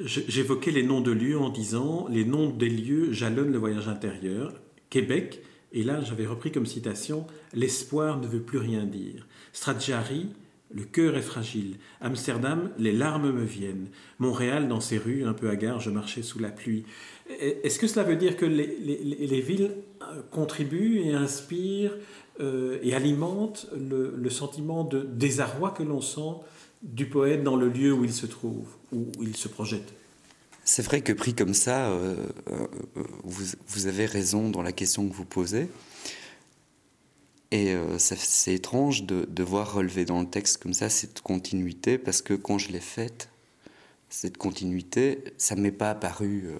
j'évoquais 0.00 0.72
les 0.72 0.82
noms 0.82 1.00
de 1.00 1.12
lieux 1.12 1.38
en 1.38 1.50
disant 1.50 2.08
les 2.10 2.24
noms 2.24 2.50
des 2.50 2.68
lieux 2.68 3.12
jalonnent 3.12 3.52
le 3.52 3.58
voyage 3.58 3.86
intérieur. 3.86 4.52
Québec, 4.90 5.44
et 5.72 5.84
là 5.84 6.00
j'avais 6.00 6.26
repris 6.26 6.50
comme 6.50 6.66
citation 6.66 7.24
L'espoir 7.54 8.18
ne 8.18 8.26
veut 8.26 8.42
plus 8.42 8.58
rien 8.58 8.84
dire. 8.84 9.28
Stradiari, 9.52 10.26
le 10.74 10.84
cœur 10.84 11.16
est 11.16 11.22
fragile. 11.22 11.76
Amsterdam, 12.00 12.70
les 12.78 12.92
larmes 12.92 13.30
me 13.30 13.44
viennent. 13.44 13.88
Montréal, 14.18 14.68
dans 14.68 14.80
ses 14.80 14.98
rues, 14.98 15.24
un 15.24 15.32
peu 15.32 15.50
hagard, 15.50 15.80
je 15.80 15.90
marchais 15.90 16.22
sous 16.22 16.38
la 16.38 16.50
pluie. 16.50 16.84
Est-ce 17.40 17.78
que 17.78 17.86
cela 17.86 18.04
veut 18.04 18.16
dire 18.16 18.36
que 18.36 18.46
les, 18.46 19.40
villes 19.40 19.72
euh, 20.02 20.22
contribuent 20.30 21.00
et 21.00 21.14
inspirent 21.14 21.96
euh, 22.40 22.78
et 22.82 22.94
alimentent 22.94 23.68
le, 23.76 24.30
sentiment 24.30 24.84
de 24.84 25.02
désarroi 25.02 25.70
que 25.70 25.82
l'on 25.82 26.00
sent 26.00 26.40
du 26.82 27.06
poète 27.06 27.42
dans 27.42 27.56
le 27.56 27.68
lieu 27.68 27.92
où 27.92 28.04
il 28.04 28.12
se 28.12 28.26
trouve, 28.26 28.66
où 28.92 29.06
il 29.20 29.36
se 29.36 29.48
projette? 29.48 29.92
C'est 30.64 30.82
vrai 30.82 31.00
que 31.00 31.12
pris 31.12 31.34
comme 31.34 31.54
ça, 31.54 31.90
euh, 31.90 32.14
vous, 33.24 33.86
avez 33.86 34.06
raison 34.06 34.48
dans 34.48 34.62
la 34.62 34.72
question 34.72 35.08
que 35.08 35.14
vous 35.14 35.24
posez. 35.24 35.68
Et 37.52 37.74
euh, 37.74 37.98
c'est 37.98 38.54
étrange 38.54 39.04
de, 39.04 39.26
de, 39.28 39.42
voir 39.42 39.74
relever 39.74 40.06
dans 40.06 40.22
le 40.22 40.26
texte 40.26 40.56
comme 40.56 40.72
ça 40.72 40.88
cette 40.88 41.20
continuité, 41.20 41.98
parce 41.98 42.22
que 42.22 42.32
quand 42.32 42.56
je 42.56 42.72
l'ai 42.72 42.80
faite, 42.80 43.28
cette 44.08 44.38
continuité, 44.38 45.22
ça 45.36 45.54
ne 45.54 45.60
m'est 45.60 45.70
pas 45.70 45.90
apparu. 45.90 46.46
Euh, 46.46 46.58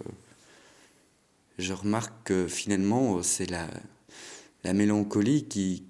je 1.56 1.72
remarque 1.72 2.12
que 2.24 2.46
finalement, 2.46 3.16
euh, 3.16 3.22
c'est 3.22 3.48
la, 3.48 3.68
la 4.64 4.74
mélancolie 4.74 5.44
qui, 5.44 5.82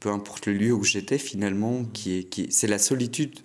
peu 0.00 0.08
importe 0.08 0.46
le 0.46 0.54
lieu 0.54 0.72
où 0.72 0.84
j'étais, 0.84 1.18
finalement, 1.18 1.84
qui 1.84 2.16
est, 2.16 2.24
qui, 2.24 2.50
c'est 2.50 2.66
la 2.66 2.78
solitude 2.78 3.38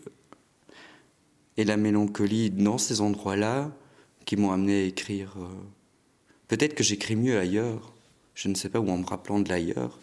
et 1.58 1.66
la 1.66 1.76
mélancolie 1.76 2.52
dans 2.52 2.78
ces 2.78 3.02
endroits-là 3.02 3.70
qui 4.24 4.38
m'ont 4.38 4.54
amené 4.54 4.84
à 4.84 4.86
écrire. 4.86 5.36
Peut-être 6.48 6.74
que 6.74 6.84
j'écris 6.84 7.18
mieux 7.18 7.38
ailleurs, 7.38 7.92
je 8.34 8.48
ne 8.48 8.56
sais 8.56 8.70
pas, 8.70 8.80
ou 8.80 8.90
en 8.90 8.98
me 8.98 9.06
rappelant 9.06 9.42
de 9.42 9.50
l'ailleurs. 9.50 10.00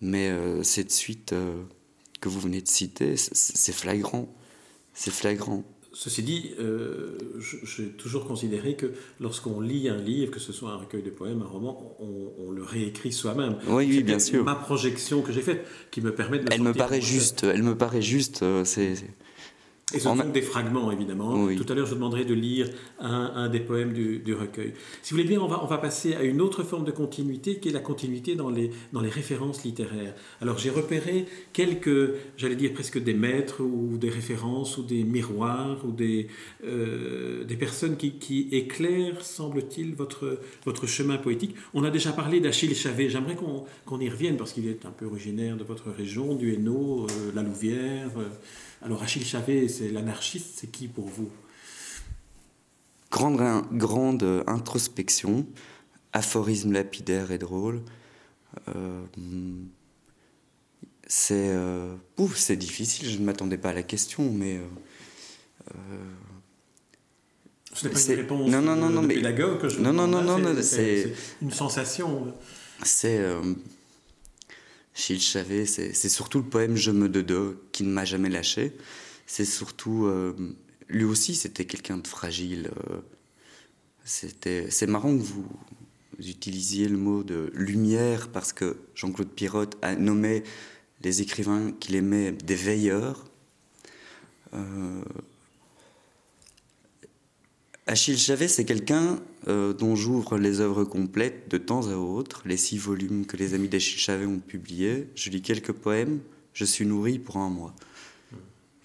Mais 0.00 0.28
euh, 0.28 0.62
cette 0.62 0.92
suite 0.92 1.32
euh, 1.32 1.62
que 2.20 2.28
vous 2.28 2.40
venez 2.40 2.60
de 2.60 2.68
citer, 2.68 3.16
c'est 3.16 3.72
flagrant. 3.72 4.34
C'est 4.92 5.12
flagrant. 5.12 5.64
Ceci 5.92 6.24
dit, 6.24 6.50
euh, 6.58 7.16
j'ai 7.38 7.90
toujours 7.90 8.26
considéré 8.26 8.74
que 8.74 8.92
lorsqu'on 9.20 9.60
lit 9.60 9.88
un 9.88 9.96
livre, 9.96 10.32
que 10.32 10.40
ce 10.40 10.52
soit 10.52 10.70
un 10.70 10.76
recueil 10.76 11.02
de 11.02 11.10
poèmes, 11.10 11.42
un 11.42 11.46
roman, 11.46 11.96
on, 12.00 12.50
le 12.50 12.64
réécrit 12.64 13.12
soi-même. 13.12 13.58
Oui, 13.68 13.86
oui, 13.88 14.02
bien 14.02 14.18
sûr. 14.18 14.42
Ma 14.44 14.56
projection 14.56 15.22
que 15.22 15.32
j'ai 15.32 15.42
faite 15.42 15.64
qui 15.92 16.00
me 16.00 16.12
permet 16.12 16.40
de. 16.40 16.46
Elle 16.50 16.62
me 16.62 16.72
paraît 16.72 17.00
juste. 17.00 17.44
Elle 17.44 17.62
me 17.62 17.76
paraît 17.76 18.02
juste. 18.02 18.44
C'est 18.64 18.94
et 19.92 19.98
ce 19.98 20.04
sont 20.04 20.16
des 20.16 20.40
fragments, 20.40 20.90
évidemment. 20.90 21.46
Tout 21.54 21.66
à 21.68 21.74
l'heure, 21.74 21.86
je 21.86 21.94
demanderai 21.94 22.24
de 22.24 22.32
lire 22.32 22.68
un, 22.98 23.48
des 23.50 23.60
poèmes 23.60 23.92
du, 23.92 24.34
recueil. 24.34 24.72
Si 25.02 25.12
vous 25.12 25.18
voulez 25.18 25.28
bien, 25.28 25.40
on 25.40 25.46
va, 25.46 25.62
on 25.62 25.66
va 25.66 25.76
passer 25.76 26.14
à 26.14 26.22
une 26.22 26.40
autre 26.40 26.62
forme 26.62 26.84
de 26.84 26.90
continuité, 26.90 27.58
qui 27.58 27.68
est 27.68 27.72
la 27.72 27.80
continuité 27.80 28.34
dans 28.34 28.48
les, 28.48 28.70
dans 28.92 29.02
les 29.02 29.10
références 29.10 29.62
littéraires. 29.62 30.14
Alors, 30.40 30.56
j'ai 30.56 30.70
repéré 30.70 31.26
quelques, 31.52 32.14
j'allais 32.38 32.56
dire 32.56 32.72
presque 32.72 32.98
des 32.98 33.12
maîtres, 33.12 33.62
ou 33.62 33.98
des 33.98 34.08
références, 34.08 34.78
ou 34.78 34.82
des 34.84 35.04
miroirs, 35.04 35.84
ou 35.84 35.92
des, 35.92 36.28
euh, 36.64 37.44
des 37.44 37.56
personnes 37.56 37.98
qui, 37.98 38.12
qui 38.12 38.48
éclairent, 38.52 39.22
semble-t-il, 39.22 39.94
votre, 39.94 40.40
votre 40.64 40.86
chemin 40.86 41.18
poétique. 41.18 41.54
On 41.74 41.84
a 41.84 41.90
déjà 41.90 42.12
parlé 42.12 42.40
d'Achille 42.40 42.74
Chavet. 42.74 43.10
J'aimerais 43.10 43.36
qu'on 43.36 44.00
y 44.00 44.08
revienne, 44.08 44.38
parce 44.38 44.54
qu'il 44.54 44.66
est 44.66 44.86
un 44.86 44.92
peu 44.92 45.04
originaire 45.04 45.58
de 45.58 45.64
votre 45.64 45.90
région, 45.90 46.34
du 46.34 46.54
Hainaut, 46.54 47.06
euh, 47.10 47.32
la 47.34 47.42
Louvière. 47.42 48.10
Euh, 48.16 48.28
alors 48.84 49.02
Achille 49.02 49.24
Chavet, 49.24 49.68
c'est 49.68 49.83
l'anarchiste, 49.90 50.52
c'est 50.56 50.70
qui 50.70 50.88
pour 50.88 51.08
vous? 51.08 51.30
Grande, 53.10 53.64
grande 53.72 54.44
introspection, 54.46 55.46
aphorisme 56.12 56.72
lapidaire 56.72 57.30
et 57.30 57.38
drôle. 57.38 57.82
Euh, 58.68 59.04
c'est 61.06 61.50
euh, 61.50 61.94
c'est 62.34 62.56
difficile, 62.56 63.10
je 63.10 63.18
ne 63.18 63.24
m'attendais 63.24 63.58
pas 63.58 63.70
à 63.70 63.74
la 63.74 63.82
question, 63.82 64.30
mais. 64.30 64.60
Euh, 65.74 65.76
ce 67.72 67.86
n'est 67.86 67.92
pas 67.92 68.00
une 68.00 68.14
réponse 68.14 68.50
non, 68.50 68.62
non, 68.62 68.76
non, 68.76 68.88
non, 68.88 69.02
mais, 69.02 69.16
que 69.16 69.68
je 69.68 69.80
Non, 69.80 69.92
non, 69.92 70.06
non, 70.06 70.22
non, 70.22 70.62
c'est 70.62 71.12
une 71.42 71.50
sensation. 71.50 72.32
C'est. 72.82 73.20
Gilles 74.94 75.20
Chavet, 75.20 75.66
c'est 75.66 76.08
surtout 76.08 76.38
le 76.38 76.44
poème 76.44 76.76
Je 76.76 76.92
me 76.92 77.08
dodo 77.08 77.60
qui 77.72 77.82
ne 77.82 77.90
m'a 77.90 78.04
jamais 78.04 78.28
lâché. 78.28 78.72
C'est 79.26 79.44
surtout. 79.44 80.06
Euh, 80.06 80.34
lui 80.88 81.04
aussi, 81.04 81.34
c'était 81.34 81.64
quelqu'un 81.64 81.98
de 81.98 82.06
fragile. 82.06 82.70
Euh, 82.90 83.00
c'était 84.04 84.70
c'est 84.70 84.86
marrant 84.86 85.16
que 85.16 85.22
vous, 85.22 85.46
utilisiez 86.18 86.88
le 86.88 86.96
mot 86.96 87.22
de 87.22 87.50
lumière 87.54 88.28
parce 88.28 88.52
que 88.52 88.76
Jean-Claude 88.94 89.30
Pirotte 89.30 89.76
a 89.82 89.96
nommé 89.96 90.44
les 91.02 91.22
écrivains 91.22 91.72
qu'il 91.72 91.96
aimait 91.96 92.32
des 92.32 92.54
veilleurs. 92.54 93.24
Euh, 94.52 95.02
Achille 97.86 98.18
Chavez, 98.18 98.48
c'est 98.48 98.64
quelqu'un 98.64 99.20
dont 99.46 99.94
j'ouvre 99.94 100.38
les 100.38 100.60
œuvres 100.60 100.84
complètes 100.84 101.50
de 101.50 101.58
temps 101.58 101.86
à 101.88 101.96
autre, 101.96 102.42
les 102.46 102.56
six 102.56 102.78
volumes 102.78 103.26
que 103.26 103.36
les 103.36 103.52
amis 103.52 103.68
d'Achille 103.68 103.98
Chavez 103.98 104.24
ont 104.24 104.38
publiés. 104.38 105.08
Je 105.14 105.28
lis 105.28 105.42
quelques 105.42 105.72
poèmes, 105.72 106.20
je 106.54 106.64
suis 106.64 106.86
nourri 106.86 107.18
pour 107.18 107.36
un 107.36 107.50
mois. 107.50 107.74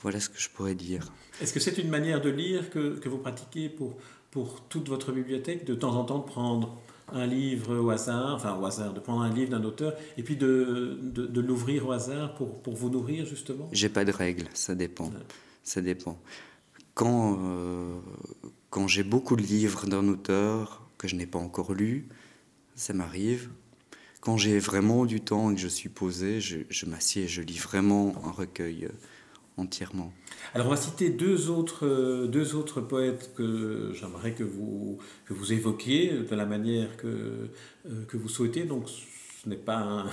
Voilà 0.01 0.20
ce 0.20 0.29
que 0.29 0.39
je 0.39 0.50
pourrais 0.50 0.75
dire. 0.75 1.12
Est-ce 1.41 1.53
que 1.53 1.60
c'est 1.60 1.77
une 1.77 1.89
manière 1.89 2.22
de 2.22 2.29
lire 2.29 2.70
que, 2.70 2.98
que, 2.98 3.10
vous 3.10 3.18
pratiquez 3.18 3.70
pour, 3.70 3.98
pour 4.32 4.62
toute 4.70 4.88
votre 4.88 5.12
bibliothèque, 5.12 5.65
de 5.65 5.75
temps 5.75 5.96
en 5.96 6.06
temps 6.06 6.20
de 6.20 6.25
prendre 6.25 6.77
un 7.12 7.25
livre 7.25 7.75
au 7.77 7.89
hasard, 7.89 8.36
enfin 8.36 8.56
au 8.56 8.65
hasard, 8.65 8.94
de 8.94 9.00
prendre 9.00 9.22
un 9.22 9.34
livre 9.34 9.51
d'un 9.51 9.63
auteur 9.63 9.94
et 10.18 10.24
puis 10.24 10.36
de, 10.36 11.00
de, 11.01 11.25
de 11.25 11.41
l'ouvrir 11.41 11.88
au 11.88 11.91
hasard 11.91 12.36
pour, 12.36 12.62
pour, 12.62 12.75
vous 12.75 12.89
nourrir 12.89 13.25
justement? 13.25 13.68
J'ai 13.72 13.89
pas 13.89 14.06
de 14.06 14.12
règle, 14.12 14.48
ça 14.53 14.75
dépend. 14.75 15.12
Ça 15.63 15.82
dépend. 15.82 16.20
Quand, 16.94 17.39
euh, 17.41 18.00
quand 18.70 18.88
j'ai 18.88 19.03
beaucoup 19.03 19.36
de 19.36 19.41
livres 19.41 19.86
d'un 19.86 20.08
auteur 20.08 20.88
que 20.98 21.08
je 21.08 21.15
n'ai 21.15 21.25
pas 21.25 21.39
encore 21.39 21.74
lu, 21.74 22.08
ça 22.75 22.94
m'arrive. 22.94 23.50
Quand 24.22 24.38
j'ai 24.38 24.60
vraiment 24.60 25.06
du 25.06 25.22
temps 25.22 25.51
et 25.51 25.56
que 25.56 25.62
je 25.62 25.68
suis 25.68 25.89
posé, 25.89 26.41
je, 26.41 26.60
je 26.70 26.86
m'assieds 26.86 27.24
et 27.24 27.27
je 27.27 27.41
lis 27.41 27.58
vraiment 27.58 28.13
un 28.25 28.32
recueil 28.32 28.86
euh, 28.86 28.89
entièrement. 29.59 30.13
Alors 30.53 30.67
on 30.67 30.71
va 30.71 30.77
citer 30.77 31.09
deux 31.09 31.49
autres, 31.49 31.85
euh, 31.85 32.27
deux 32.27 32.55
autres 32.55 32.81
poètes 32.81 33.31
que 33.35 33.91
j'aimerais 33.93 34.33
que 34.33 34.43
vous, 34.43 34.97
que 35.25 35.33
vous 35.33 35.53
évoquiez 35.53 36.11
de 36.29 36.35
la 36.35 36.45
manière 36.45 36.97
que, 36.97 37.07
euh, 37.07 38.05
que 38.07 38.17
vous 38.17 38.29
souhaitez. 38.29 38.63
Donc 38.63 38.87
ce 38.87 39.49
n'est 39.49 39.55
pas 39.55 39.77
un, 39.77 40.09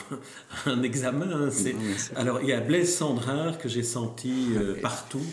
un 0.66 0.82
examen. 0.82 1.30
Hein, 1.30 1.50
c'est... 1.50 1.74
Alors 2.16 2.40
il 2.42 2.48
y 2.48 2.52
a 2.52 2.60
Blaise 2.60 2.94
Sandrard 2.94 3.58
que 3.58 3.68
j'ai 3.68 3.82
senti 3.82 4.48
euh, 4.56 4.80
partout. 4.80 5.24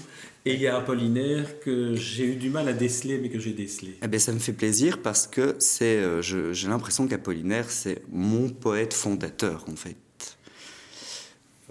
Et 0.45 0.55
il 0.55 0.61
y 0.61 0.67
a 0.67 0.75
Apollinaire 0.75 1.61
que 1.61 1.95
j'ai 1.95 2.25
eu 2.25 2.35
du 2.35 2.49
mal 2.49 2.67
à 2.67 2.73
déceler, 2.73 3.17
mais 3.17 3.29
que 3.29 3.39
j'ai 3.39 3.53
décelé. 3.53 3.97
Eh 4.03 4.07
bien, 4.09 4.19
ça 4.19 4.33
me 4.33 4.39
fait 4.39 4.51
plaisir 4.51 5.01
parce 5.01 5.25
que 5.25 5.55
c'est, 5.59 5.97
euh, 5.97 6.21
je, 6.21 6.51
j'ai 6.51 6.67
l'impression 6.67 7.07
qu'Apollinaire, 7.07 7.69
c'est 7.69 8.01
mon 8.11 8.49
poète 8.49 8.93
fondateur, 8.93 9.63
en 9.71 9.75
fait. 9.77 9.95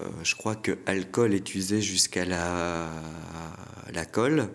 Euh, 0.03 0.09
je 0.23 0.35
crois 0.35 0.57
que 0.57 0.79
alcool 0.87 1.35
est 1.35 1.55
usé 1.55 1.81
jusqu'à 1.81 2.25
la, 2.25 2.91
colle. 4.11 4.49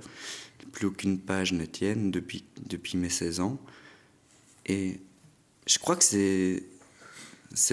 Plus 0.71 0.87
aucune 0.87 1.19
page 1.19 1.53
ne 1.53 1.65
tienne 1.65 2.11
depuis, 2.11 2.43
mes 2.95 3.09
16 3.09 3.39
ans. 3.39 3.59
Et 4.65 4.99
je 5.65 5.79
crois 5.79 5.95
que 5.95 6.03
c'est, 6.03 6.63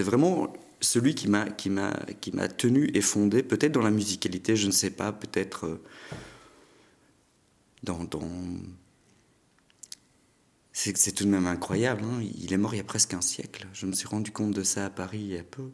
vraiment 0.03 0.53
celui 0.81 1.15
qui 1.15 1.27
m'a, 1.27 1.45
tenu 2.57 2.89
et 2.93 3.01
fondé, 3.01 3.43
peut-être 3.43 3.73
dans 3.73 3.81
la 3.81 3.91
musicalité, 3.91 4.55
je 4.55 4.67
ne 4.67 4.71
sais 4.71 4.89
pas, 4.89 5.11
peut-être 5.11 5.65
euh, 5.65 5.83
dans... 7.83 8.07
c'est 10.73 11.11
tout 11.11 11.25
de 11.25 11.29
même 11.29 11.47
incroyable. 11.47 12.03
Hein 12.03 12.21
il 12.21 12.53
est 12.53 12.57
mort 12.57 12.73
il 12.73 12.77
y 12.77 12.81
a 12.81 12.85
presque 12.85 13.13
un 13.13 13.21
siècle. 13.21 13.67
Je 13.73 13.85
me 13.85 13.91
suis 13.91 14.07
rendu 14.07 14.31
compte 14.31 14.51
de 14.51 14.63
ça 14.63 14.85
à 14.85 14.89
Paris 14.89 15.19
il 15.19 15.27
y 15.27 15.37
a 15.37 15.43
peu. 15.43 15.69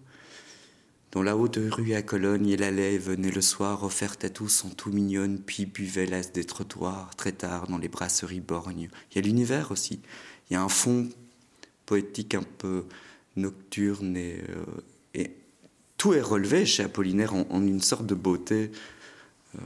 Dans 1.12 1.24
la 1.24 1.36
haute 1.36 1.60
rue 1.60 1.94
à 1.94 2.01
Cologne, 2.01 2.48
et 2.48 2.98
venait 2.98 3.32
le 3.32 3.41
soir, 3.41 3.84
offerte 3.84 4.24
à 4.24 4.30
tous 4.30 4.63
en 4.63 4.70
tout 4.70 4.91
mignonne, 4.91 5.39
puis 5.39 5.65
buvait 5.65 6.06
l'as 6.06 6.32
des 6.32 6.46
trottoirs, 6.46 7.13
très 7.18 7.34
tard, 7.34 7.68
dans 7.68 7.77
les 7.77 7.89
brasseries 7.89 8.39
borgnes. 8.39 8.89
Il 9.12 9.15
y 9.15 9.20
a 9.20 9.22
l'univers 9.22 9.72
aussi. 9.72 10.00
Il 10.50 10.53
y 10.53 10.56
a 10.56 10.63
un 10.63 10.70
fond 10.70 11.10
poétique 11.86 12.34
un 12.34 12.44
peu 12.44 12.86
nocturne 13.36 14.15
et, 14.15 14.41
euh, 14.50 14.65
et 15.13 15.36
tout 15.98 16.13
est 16.13 16.22
relevé 16.22 16.65
chez 16.65 16.84
Apollinaire 16.84 17.34
en, 17.34 17.62
une 17.62 17.82
sorte 17.82 18.06
de 18.06 18.15
beauté, 18.15 18.72
euh, 19.56 19.60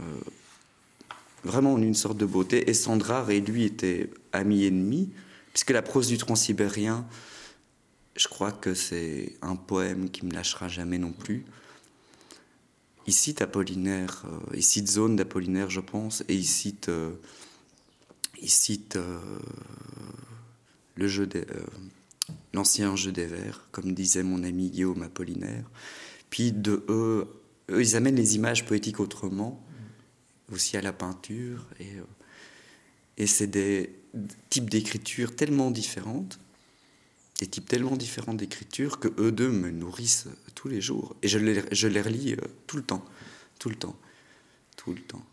vraiment 1.44 1.74
en 1.74 1.82
une 1.82 1.94
sorte 1.94 2.18
de 2.18 2.26
beauté. 2.26 2.72
Et 2.72 2.74
Sandrard 2.74 3.30
et 3.30 3.40
lui 3.40 3.66
étaient 3.66 4.10
amis-ennemis, 4.34 5.12
puisque 5.54 5.70
la 5.70 5.84
prose 5.84 6.08
du 6.08 6.18
transsibérien, 6.18 7.06
je 8.16 8.28
crois 8.28 8.52
que 8.52 8.74
c'est 8.74 9.36
un 9.42 9.56
poème 9.56 10.10
qui 10.10 10.26
me 10.26 10.32
lâchera 10.32 10.68
jamais 10.68 10.98
non 10.98 11.12
plus. 11.12 11.46
Il 13.08 13.14
cite 13.14 13.42
Apollinaire, 13.42 14.24
euh, 14.26 14.56
il 14.56 14.64
cite 14.64 14.90
Zone 14.90 15.16
d'Apollinaire, 15.16 15.70
je 15.70 15.82
pense, 15.82 16.24
et 16.28 16.36
il 16.36 16.46
cite, 16.46 16.90
euh, 16.90 17.14
euh, 18.96 19.20
le 20.96 21.08
jeu 21.08 21.28
des, 21.28 21.46
l'ancien 22.54 22.96
jeu 22.96 23.12
des 23.12 23.28
vers, 23.28 23.68
comme 23.72 23.94
disait 23.94 24.24
mon 24.24 24.44
ami 24.44 24.70
Guillaume 24.70 25.04
Apollinaire. 25.04 25.70
Puis 26.30 26.52
de 26.52 26.84
eux, 26.90 27.28
eux, 27.70 27.82
ils 27.82 27.96
amènent 27.96 28.16
les 28.16 28.36
images 28.36 28.66
poétiques 28.66 29.00
autrement, 29.00 29.64
aussi 30.52 30.78
à 30.78 30.82
la 30.82 30.94
peinture, 30.94 31.68
et, 31.80 31.94
et 33.18 33.28
c'est 33.28 33.48
des 33.48 33.94
types 34.50 34.70
d'écriture 34.70 35.36
tellement 35.36 35.70
différentes 35.70 36.40
des 37.40 37.48
types 37.48 37.68
tellement 37.68 37.96
différents 37.96 38.34
d'écriture 38.34 39.00
que 39.00 39.10
eux 39.20 39.32
deux 39.32 39.50
me 39.50 39.70
nourrissent 39.72 40.28
tous 40.56 40.68
les 40.70 40.82
jours. 40.82 41.16
Et 41.22 41.28
je 41.28 41.38
les, 41.38 41.64
je 41.72 41.88
les 41.88 42.02
relis 42.02 42.34
euh, 42.34 42.38
tout 42.68 42.78
le 42.78 42.84
temps, 42.84 43.04
tout 43.60 43.70
le 43.70 43.76
temps, 43.76 43.96
tout 44.78 44.94
le 44.94 45.02
temps. 45.02 45.24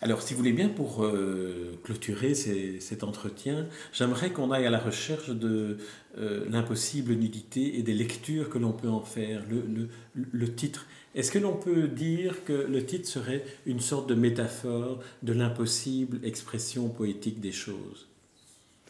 Alors, 0.00 0.20
si 0.20 0.34
vous 0.34 0.38
voulez 0.38 0.52
bien, 0.52 0.68
pour 0.68 1.02
euh, 1.02 1.80
clôturer 1.82 2.34
ces, 2.34 2.78
cet 2.78 3.02
entretien, 3.04 3.66
j'aimerais 3.92 4.32
qu'on 4.32 4.50
aille 4.50 4.66
à 4.66 4.70
la 4.70 4.78
recherche 4.78 5.30
de 5.30 5.78
euh, 6.18 6.44
l'impossible 6.50 7.14
nudité 7.14 7.78
et 7.78 7.82
des 7.82 7.94
lectures 7.94 8.50
que 8.50 8.58
l'on 8.58 8.72
peut 8.72 8.90
en 8.90 9.00
faire. 9.00 9.42
Le, 9.48 9.62
le, 9.62 9.88
le 10.30 10.54
titre, 10.54 10.86
est-ce 11.14 11.30
que 11.32 11.38
l'on 11.38 11.56
peut 11.56 11.88
dire 11.88 12.44
que 12.44 12.52
le 12.52 12.84
titre 12.84 13.08
serait 13.08 13.44
une 13.64 13.80
sorte 13.80 14.06
de 14.06 14.14
métaphore 14.14 15.00
de 15.22 15.32
l'impossible 15.32 16.20
expression 16.22 16.90
poétique 16.90 17.40
des 17.40 17.52
choses? 17.52 18.06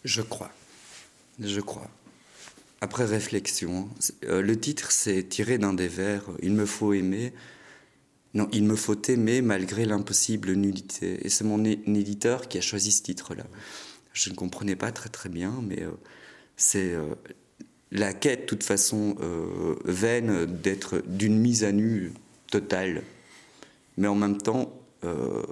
Je 0.05 0.21
crois. 0.21 0.51
Je 1.39 1.61
crois. 1.61 1.89
Après 2.85 3.07
réflexion, 3.07 3.89
euh, 4.25 4.43
le 4.43 4.61
titre 4.61 4.93
c'est 4.93 5.23
tiré 5.27 5.57
d'un 5.57 5.73
des 5.73 5.89
vers 5.89 6.25
Il 6.43 6.53
me 6.53 6.67
faut 6.67 6.93
aimer. 6.93 7.33
Non, 8.35 8.47
il 8.53 8.65
me 8.65 8.77
faut 8.77 9.01
aimer 9.09 9.41
malgré 9.41 9.87
l'impossible 9.87 10.53
nudité. 10.53 11.25
Et 11.25 11.31
c'est 11.31 11.45
mon 11.45 11.65
éditeur 11.65 12.47
qui 12.47 12.59
a 12.59 12.61
choisi 12.61 12.93
ce 12.93 13.03
titre-là. 13.03 13.47
Je 14.13 14.29
ne 14.29 14.35
comprenais 14.35 14.77
pas 14.77 14.93
très 14.93 15.09
très 15.09 15.31
bien, 15.31 15.55
mais 15.67 15.83
euh, 15.83 15.93
c'est 16.57 16.93
euh, 16.93 17.15
la 17.91 18.13
quête, 18.13 18.43
de 18.43 18.47
toute 18.47 18.65
façon, 18.65 19.17
euh, 19.23 19.77
vaine 19.87 20.45
d'être 20.45 21.03
d'une 21.07 21.39
mise 21.39 21.65
à 21.65 21.73
nu 21.73 22.13
totale. 22.51 23.03
Mais 23.97 24.09
en 24.09 24.15
même 24.15 24.37
temps, 24.37 24.79
euh, 25.05 25.43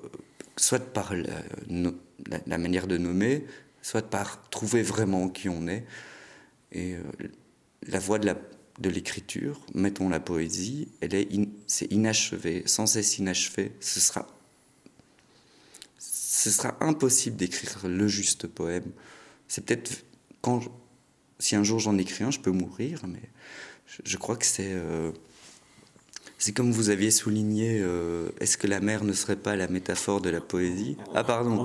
soit 0.59 0.85
par 0.93 1.15
la, 1.15 2.59
manière 2.59 2.87
de 2.87 2.99
nommer, 2.99 3.47
soit 3.81 4.03
par 4.03 4.51
trouver 4.51 4.83
vraiment 4.83 5.31
qui 5.31 5.49
on 5.49 5.67
est. 5.67 5.85
Et 6.73 6.95
euh, 6.95 7.03
la 7.87 7.99
voie 7.99 8.19
de 8.19 8.27
la 8.27 8.37
de 8.79 8.89
l'écriture, 8.89 9.61
mettons 9.75 10.09
la 10.09 10.21
poésie, 10.21 10.89
elle 11.01 11.15
est 11.15 11.33
in, 11.35 11.45
c'est 11.67 11.91
inachevé, 11.93 12.63
sans 12.67 12.87
cesse 12.87 13.19
inachevé. 13.19 13.73
Ce 13.81 14.01
sera, 14.01 14.27
ce 15.99 16.51
sera 16.51 16.77
impossible 16.81 17.37
d'écrire 17.37 17.87
le 17.87 18.09
juste 18.09 18.47
poème. 18.47 18.91
C'est 19.49 19.65
peut-être 19.65 20.05
quand, 20.41 20.63
si 21.39 21.55
un 21.55 21.63
jour 21.63 21.79
j'en 21.79 21.99
écris 21.99 22.25
un, 22.25 22.31
je 22.31 22.41
peux 22.41 22.51
mourir, 22.51 23.03
mais 23.07 23.23
je, 24.05 24.17
crois 24.17 24.37
que 24.37 24.47
c'est, 24.47 24.73
euh, 24.73 25.13
c'est 26.43 26.51
comme 26.51 26.73
vous 26.73 26.91
aviez 26.91 27.13
souligné. 27.13 27.79
Euh, 27.81 28.27
est-ce 28.41 28.57
que 28.57 28.67
la 28.67 28.81
mer 28.81 29.05
ne 29.05 29.13
serait 29.13 29.37
pas 29.37 29.55
la 29.55 29.69
métaphore 29.69 30.21
de 30.21 30.29
la 30.29 30.41
poésie? 30.41 30.97
Ah 31.15 31.23
pardon. 31.23 31.65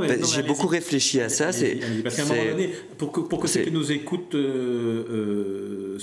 Ben, 0.00 0.24
j'ai 0.24 0.42
beaucoup 0.42 0.68
réfléchi 0.68 1.20
à 1.20 1.28
ça. 1.28 1.52
C'est 1.52 1.78
parce 2.02 2.16
qu'à 2.16 2.22
un 2.22 2.24
moment 2.24 2.50
donné, 2.52 2.70
pour 2.96 3.12
que, 3.12 3.20
pour 3.20 3.40
que 3.40 3.46
ceux 3.46 3.60
qui 3.60 3.70
nous 3.70 3.92
écoutent 3.92 4.34
euh, 4.34 5.98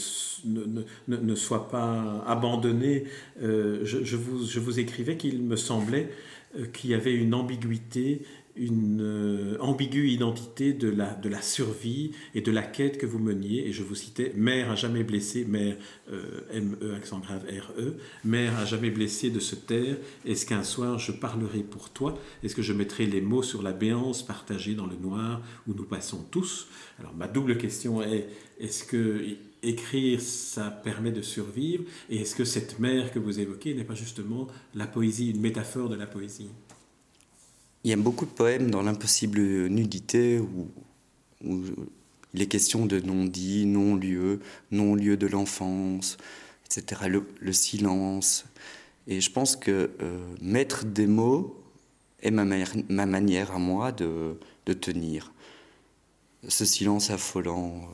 ne, 0.46 0.84
ne, 1.08 1.18
ne, 1.18 1.34
soient 1.34 1.70
pas 1.70 2.24
abandonnés, 2.28 3.06
euh, 3.42 3.80
je, 3.84 4.04
je, 4.04 4.16
vous, 4.16 4.46
je 4.46 4.60
vous 4.60 4.80
écrivais 4.80 5.18
qu'il 5.18 5.42
me 5.42 5.56
semblait 5.56 6.10
qu'il 6.72 6.92
y 6.92 6.94
avait 6.94 7.16
une 7.16 7.34
ambiguïté 7.34 8.22
une 8.56 9.02
euh, 9.02 9.58
ambiguë 9.60 10.10
identité 10.10 10.74
de 10.74 10.90
la, 10.90 11.14
de 11.16 11.30
la 11.30 11.42
survie 11.42 12.12
et 12.36 12.42
de 12.42 12.52
la 12.52 12.62
quête 12.62 12.98
que 12.98 13.06
vous 13.06 13.20
meniez. 13.20 13.68
Et 13.68 13.74
je 13.74 13.84
vous 13.84 13.96
citais 13.96 14.32
Mère 14.36 14.72
a 14.72 14.76
jamais 14.76 15.04
blessé, 15.04 15.46
Mère 15.46 15.76
euh, 16.12 16.42
M-E, 16.52 16.96
accent 16.96 17.20
grave 17.20 17.44
R-E, 17.46 17.98
Mère 18.24 18.58
a 18.58 18.66
jamais 18.66 18.92
blessé 18.92 19.30
de 19.30 19.40
se 19.40 19.56
taire. 19.56 19.98
Est-ce 20.26 20.46
qu'un 20.46 20.64
soir 20.64 21.00
je 21.00 21.12
parlerai 21.12 21.60
pour 21.60 21.90
toi? 21.90 22.18
Est-ce 22.44 22.56
que 22.56 22.62
je 22.62 22.74
mettrai 22.74 23.06
les 23.06 23.22
mots 23.22 23.44
sur 23.44 23.64
la 23.64 23.74
béance 23.74 24.24
partagée 24.26 24.76
dans 24.76 24.88
le 24.88 24.96
noir 24.96 25.42
où 25.68 25.74
nous 25.74 25.86
passons 25.86 26.24
tous? 26.30 26.68
Alors 27.00 27.14
ma 27.16 27.28
double 27.28 27.58
question 27.58 28.02
est 28.02 28.28
est-ce 28.60 28.84
que 28.84 29.38
écrire, 29.64 30.22
ça 30.22 30.70
permet 30.70 31.12
de 31.12 31.22
survivre? 31.22 31.86
Et 32.10 32.18
est-ce 32.18 32.36
que 32.36 32.44
cette 32.44 32.80
mère 32.80 33.12
que 33.12 33.20
vous 33.20 33.40
évoquez 33.40 33.74
n'est 33.74 33.84
pas 33.84 33.96
justement 33.96 34.48
la 34.76 34.86
poésie, 34.86 35.32
une 35.32 35.42
métaphore 35.42 35.90
de 35.90 35.96
la 35.96 36.06
poésie? 36.06 36.50
Il 37.84 37.90
y 37.90 37.94
a 37.94 37.98
beaucoup 37.98 38.26
de 38.26 38.32
poèmes 38.32 38.72
dans 38.72 38.82
l'impossible 38.82 39.68
nudité 39.68 40.40
où, 40.40 40.70
où, 41.44 41.64
il 42.34 42.42
est 42.42 42.48
question 42.48 42.86
de 42.86 43.00
non-dit, 43.00 43.66
non-lieu, 43.66 44.40
non-lieu 44.72 45.18
de 45.18 45.28
l'enfance, 45.28 46.18
etc. 46.66 47.02
Le, 47.08 47.54
silence. 47.54 48.46
Et 49.08 49.22
je 49.22 49.32
pense 49.32 49.56
que 49.56 49.92
euh, 50.02 50.36
mettre 50.42 50.86
des 50.86 51.06
mots 51.06 51.62
est 52.22 52.32
ma, 52.32 52.44
ma 52.44 53.06
manière 53.06 53.52
à 53.52 53.60
moi 53.60 53.92
de, 53.92 54.40
de 54.66 54.74
tenir. 54.74 55.32
Ce 56.48 56.66
silence 56.66 57.12
affolant. 57.12 57.88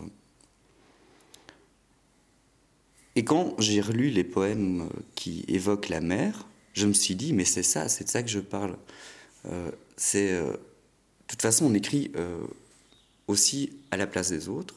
Et 3.15 3.25
quand 3.25 3.59
j'ai 3.59 3.81
relu 3.81 4.09
les 4.09 4.23
poèmes 4.23 4.89
qui 5.15 5.43
évoquent 5.47 5.89
la 5.89 5.99
mer, 5.99 6.47
je 6.73 6.87
me 6.87 6.93
suis 6.93 7.15
dit, 7.15 7.33
mais 7.33 7.43
c'est 7.43 7.63
ça, 7.63 7.89
c'est 7.89 8.05
de 8.05 8.09
ça 8.09 8.23
que 8.23 8.29
je 8.29 8.39
parle. 8.39 8.77
Euh, 9.45 9.71
c'est, 9.97 10.33
euh, 10.33 10.51
de 10.51 10.57
toute 11.27 11.41
façon, 11.41 11.65
on 11.65 11.73
écrit 11.73 12.11
euh, 12.15 12.39
aussi 13.27 13.71
à 13.91 13.97
la 13.97 14.07
place 14.07 14.29
des 14.29 14.49
autres, 14.49 14.75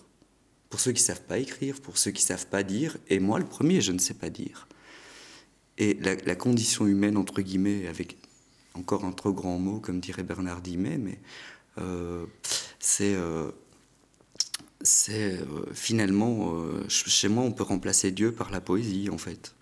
pour 0.70 0.80
ceux 0.80 0.92
qui 0.92 1.02
savent 1.02 1.22
pas 1.22 1.38
écrire, 1.38 1.80
pour 1.80 1.98
ceux 1.98 2.10
qui 2.10 2.22
savent 2.22 2.46
pas 2.46 2.62
dire, 2.62 2.96
et 3.08 3.18
moi 3.18 3.38
le 3.38 3.44
premier, 3.44 3.80
je 3.80 3.92
ne 3.92 3.98
sais 3.98 4.14
pas 4.14 4.30
dire. 4.30 4.68
Et 5.78 5.94
la, 5.94 6.34
condition 6.34 6.86
humaine, 6.86 7.16
entre 7.16 7.40
guillemets, 7.42 7.86
avec 7.88 8.16
encore 8.74 9.04
un 9.04 9.12
trop 9.12 9.32
grand 9.32 9.58
mot, 9.58 9.80
comme 9.80 10.00
dirait 10.00 10.22
Bernard 10.22 10.60
Dimet, 10.60 10.98
mais 10.98 11.18
c'est 12.78 13.16
finalement, 15.72 16.54
chez 16.88 17.28
moi, 17.28 17.42
on 17.42 17.52
peut 17.52 17.64
remplacer 17.64 18.10
Dieu 18.10 18.32
par 18.32 18.50
la 18.50 18.60
poésie, 18.60 19.08
en 19.10 19.18
fait. 19.18 19.54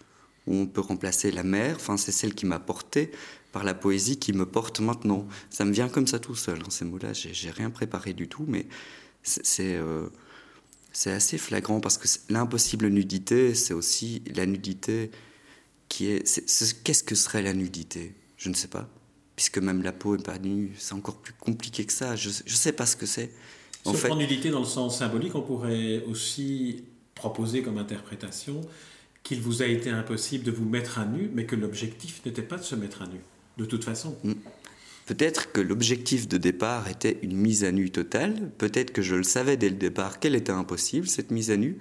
On 0.47 0.67
peut 0.67 0.81
remplacer 0.81 1.31
la 1.31 1.45
mer, 1.45 1.77
enfin, 1.77 1.97
c'est 1.97 2.13
celle 2.13 2.35
qui 2.35 2.47
m'a 2.47 2.59
porté, 2.59 3.13
par 3.53 3.65
la 3.65 3.75
poésie 3.75 4.19
qui 4.19 4.33
me 4.33 4.47
porte 4.47 4.81
maintenant. 4.81 5.27
Ça 5.51 5.65
me 5.65 5.73
vient 5.73 5.89
comme 5.89 6.07
ça 6.07 6.19
tout 6.19 6.35
seul, 6.35 6.59
hein, 6.61 6.71
ces 6.71 6.85
mots-là. 6.85 7.13
J'ai 7.13 7.51
rien 7.51 7.71
préparé 7.71 8.13
du 8.13 8.29
tout, 8.29 8.45
mais 8.47 8.67
c'est 9.23 9.77
euh, 9.77 10.09
c'est 10.93 11.13
assez 11.13 11.39
flagrant 11.39 11.81
parce 11.81 11.99
que 11.99 12.09
l'impossible 12.29 12.89
nudité, 12.89 13.55
c'est 13.55 13.75
aussi 13.75 14.23
la 14.35 14.47
nudité 14.47 15.11
qui 15.89 16.07
est. 16.07 16.83
Qu'est-ce 16.85 17.05
que 17.05 17.15
serait 17.15 17.43
la 17.43 17.53
nudité? 17.53 18.15
Je 18.37 18.49
ne 18.49 18.55
sais 18.55 18.69
pas. 18.69 18.89
Puisque 19.37 19.59
même 19.59 19.83
la 19.83 19.93
peau 19.93 20.17
est 20.17 20.25
pas 20.25 20.39
nue, 20.39 20.73
c'est 20.79 20.95
encore 20.95 21.17
plus 21.17 21.33
compliqué 21.33 21.85
que 21.87 21.93
ça. 21.93 22.17
Je 22.17 22.29
ne 22.29 22.55
sais 22.55 22.73
pas 22.73 22.87
ce 22.87 22.97
que 22.97 23.07
c'est. 23.07 23.31
En 23.87 23.95
fait, 23.95 24.15
nudité 24.15 24.51
dans 24.51 24.61
le 24.61 24.67
sens 24.67 24.99
symbolique, 24.99 25.35
on 25.35 25.41
pourrait 25.41 26.05
aussi 26.05 26.85
proposer 27.15 27.63
comme 27.63 27.79
interprétation 27.79 28.61
qu'il 29.23 29.41
vous 29.41 29.63
a 29.63 29.67
été 29.67 29.91
impossible 29.91 30.45
de 30.45 30.51
vous 30.51 30.65
mettre 30.65 30.99
à 30.99 31.07
nu, 31.07 31.31
mais 31.33 31.47
que 31.47 31.57
l'objectif 31.57 32.25
n'était 32.25 32.43
pas 32.43 32.57
de 32.57 32.63
se 32.63 32.75
mettre 32.75 33.03
à 33.03 33.07
nu 33.07 33.21
de 33.61 33.67
toute 33.67 33.85
façon. 33.85 34.17
Mm. 34.25 34.33
Peut-être 35.07 35.51
que 35.53 35.61
l'objectif 35.61 36.29
de 36.29 36.37
départ 36.37 36.89
était 36.89 37.19
une 37.23 37.37
mise 37.37 37.65
à 37.65 37.73
nu 37.73 37.91
totale, 37.91 38.53
peut-être 38.59 38.93
que 38.93 39.03
je 39.03 39.17
le 39.17 39.25
savais 39.25 39.57
dès 39.57 39.69
le 39.69 39.75
départ 39.75 40.21
qu'elle 40.21 40.37
était 40.37 40.53
impossible, 40.53 41.09
cette 41.09 41.33
mise 41.33 41.51
à 41.51 41.57
nu, 41.57 41.79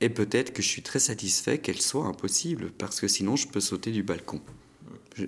et 0.00 0.08
peut-être 0.08 0.52
que 0.52 0.62
je 0.62 0.68
suis 0.68 0.82
très 0.82 0.98
satisfait 0.98 1.58
qu'elle 1.58 1.80
soit 1.80 2.06
impossible, 2.06 2.70
parce 2.78 3.00
que 3.00 3.08
sinon 3.08 3.36
je 3.36 3.48
peux 3.48 3.60
sauter 3.60 3.90
du 3.90 4.02
balcon. 4.02 4.40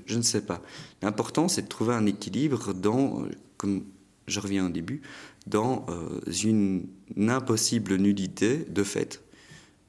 Je, 0.06 0.16
ne 0.16 0.22
sais 0.22 0.42
pas. 0.42 0.62
L'important, 1.02 1.48
c'est 1.48 1.62
de 1.62 1.68
trouver 1.68 1.94
un 1.94 2.06
équilibre 2.06 2.72
dans, 2.72 3.24
comme 3.56 3.84
je 4.28 4.38
reviens 4.38 4.66
au 4.66 4.70
début, 4.70 5.02
dans 5.46 5.84
euh, 5.88 6.20
une, 6.44 6.86
impossible 7.16 7.96
nudité 7.96 8.64
de 8.68 8.84
fait, 8.84 9.22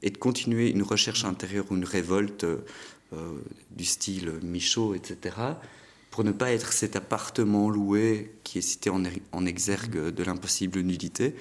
et 0.02 0.10
de 0.10 0.18
continuer 0.18 0.72
une 0.72 0.82
recherche 0.82 1.24
intérieure 1.24 1.66
ou 1.70 1.76
une 1.76 1.86
révolte. 1.86 2.46
Euh, 3.14 3.42
du 3.72 3.84
style 3.84 4.40
Michaud, 4.42 4.96
etc., 4.96 5.36
pour 6.12 6.24
ne 6.24 6.32
pas 6.32 6.52
être 6.54 6.72
cet 6.72 6.96
appartement 6.96 7.70
loué 7.70 8.36
qui 8.46 8.58
est 8.58 8.62
cité 8.62 8.90
en, 8.90 9.04
er-, 9.04 9.22
en 9.34 9.46
exergue 9.46 10.12
de 10.12 10.24
l'impossible 10.24 10.80
nudité, 10.80 11.36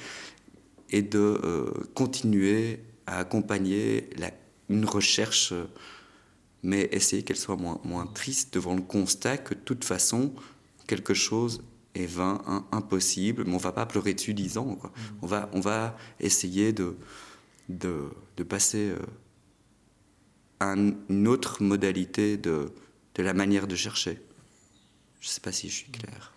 et 0.90 1.02
de 1.02 1.18
euh, 1.44 1.70
continuer 1.94 2.80
à 3.06 3.18
accompagner 3.18 4.10
la, 4.16 4.32
une 4.68 4.84
recherche, 4.84 5.54
mais 6.64 6.88
essayer 6.90 7.22
qu'elle 7.22 7.36
soit 7.36 7.56
moins, 7.56 7.80
moins 7.84 8.06
triste 8.06 8.52
devant 8.54 8.74
le 8.74 8.82
constat 8.82 9.38
que 9.38 9.54
de 9.54 9.60
toute 9.60 9.84
façon, 9.84 10.32
quelque 10.88 11.14
chose 11.14 11.62
est 11.94 12.06
vain, 12.06 12.42
impossible, 12.72 13.44
mais 13.46 13.54
on 13.54 13.58
va 13.58 13.70
pas 13.70 13.86
pleurer 13.86 14.14
dessus 14.14 14.34
dix 14.34 14.58
ans. 14.58 14.74
Quoi. 14.74 14.90
Mmh. 14.90 15.02
On, 15.22 15.26
va, 15.28 15.50
on 15.52 15.60
va 15.60 15.96
essayer 16.18 16.72
de, 16.72 16.96
de, 17.68 18.10
de 18.36 18.42
passer... 18.42 18.90
Euh, 18.90 18.98
une 20.60 21.28
autre 21.28 21.62
modalité 21.62 22.36
de, 22.36 22.72
de 23.14 23.22
la 23.22 23.34
manière 23.34 23.66
de 23.66 23.76
chercher. 23.76 24.18
Je 25.20 25.28
ne 25.28 25.30
sais 25.30 25.40
pas 25.40 25.52
si 25.52 25.68
je 25.68 25.74
suis 25.74 25.90
clair. 25.90 26.32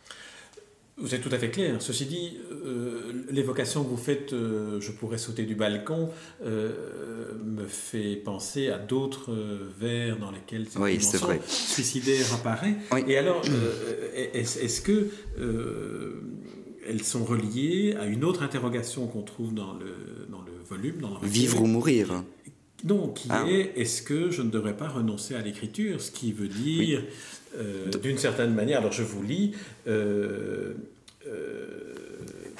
Vous 0.97 1.15
êtes 1.15 1.23
tout 1.23 1.33
à 1.33 1.39
fait 1.39 1.49
clair. 1.49 1.81
Ceci 1.81 2.05
dit, 2.05 2.37
euh, 2.51 3.25
l'évocation 3.31 3.83
que 3.83 3.89
vous 3.89 3.97
faites, 3.97 4.31
euh, 4.31 4.79
je 4.79 4.91
pourrais 4.91 5.17
sauter 5.17 5.43
du 5.43 5.55
balcon, 5.55 6.11
euh, 6.45 7.33
me 7.43 7.65
fait 7.65 8.15
penser 8.15 8.69
à 8.69 8.77
d'autres 8.77 9.31
vers 9.79 10.19
dans 10.19 10.29
lesquels 10.29 10.67
cette 10.67 10.81
oui, 10.81 10.97
dimension 10.97 11.25
vrai. 11.25 11.41
suicidaire 11.47 12.31
apparaît. 12.35 12.75
Et 13.07 13.17
alors, 13.17 13.41
est-ce 14.33 14.81
que 14.81 15.09
elles 16.87 17.03
sont 17.03 17.23
reliées 17.23 17.95
à 17.99 18.05
une 18.05 18.23
autre 18.23 18.43
interrogation 18.43 19.07
qu'on 19.07 19.23
trouve 19.23 19.53
dans 19.53 19.73
le, 19.73 20.27
dans 20.29 20.41
le 20.41 20.51
volume 20.63 20.99
dans 20.99 21.17
le 21.19 21.27
Vivre 21.27 21.61
ou 21.61 21.65
mourir 21.65 22.23
donc, 22.83 23.15
qui 23.15 23.27
ah. 23.31 23.45
est 23.47 23.73
est-ce 23.77 24.01
que 24.01 24.29
je 24.29 24.41
ne 24.41 24.49
devrais 24.49 24.75
pas 24.75 24.89
renoncer 24.89 25.35
à 25.35 25.41
l'écriture? 25.41 26.01
Ce 26.01 26.11
qui 26.11 26.33
veut 26.33 26.49
dire, 26.49 27.01
euh, 27.57 27.89
d'une 28.01 28.17
certaine 28.17 28.53
manière, 28.53 28.79
alors 28.79 28.91
je 28.91 29.03
vous 29.03 29.23
lis, 29.23 29.53
euh, 29.87 30.73
euh, 31.27 31.93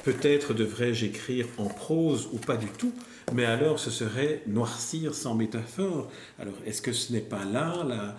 peut-être 0.04 0.54
devrais-je 0.54 1.06
écrire 1.06 1.48
en 1.58 1.68
prose 1.68 2.30
ou 2.32 2.38
pas 2.38 2.56
du 2.56 2.68
tout, 2.68 2.94
mais 3.34 3.44
alors 3.44 3.80
ce 3.80 3.92
serait 3.92 4.44
noircir 4.48 5.14
sans 5.14 5.36
métaphore. 5.36 6.10
Alors, 6.40 6.56
est-ce 6.66 6.82
que 6.82 6.94
ce 6.94 7.12
n'est 7.12 7.20
pas 7.20 7.44
là 7.44 7.86
la, 7.86 8.18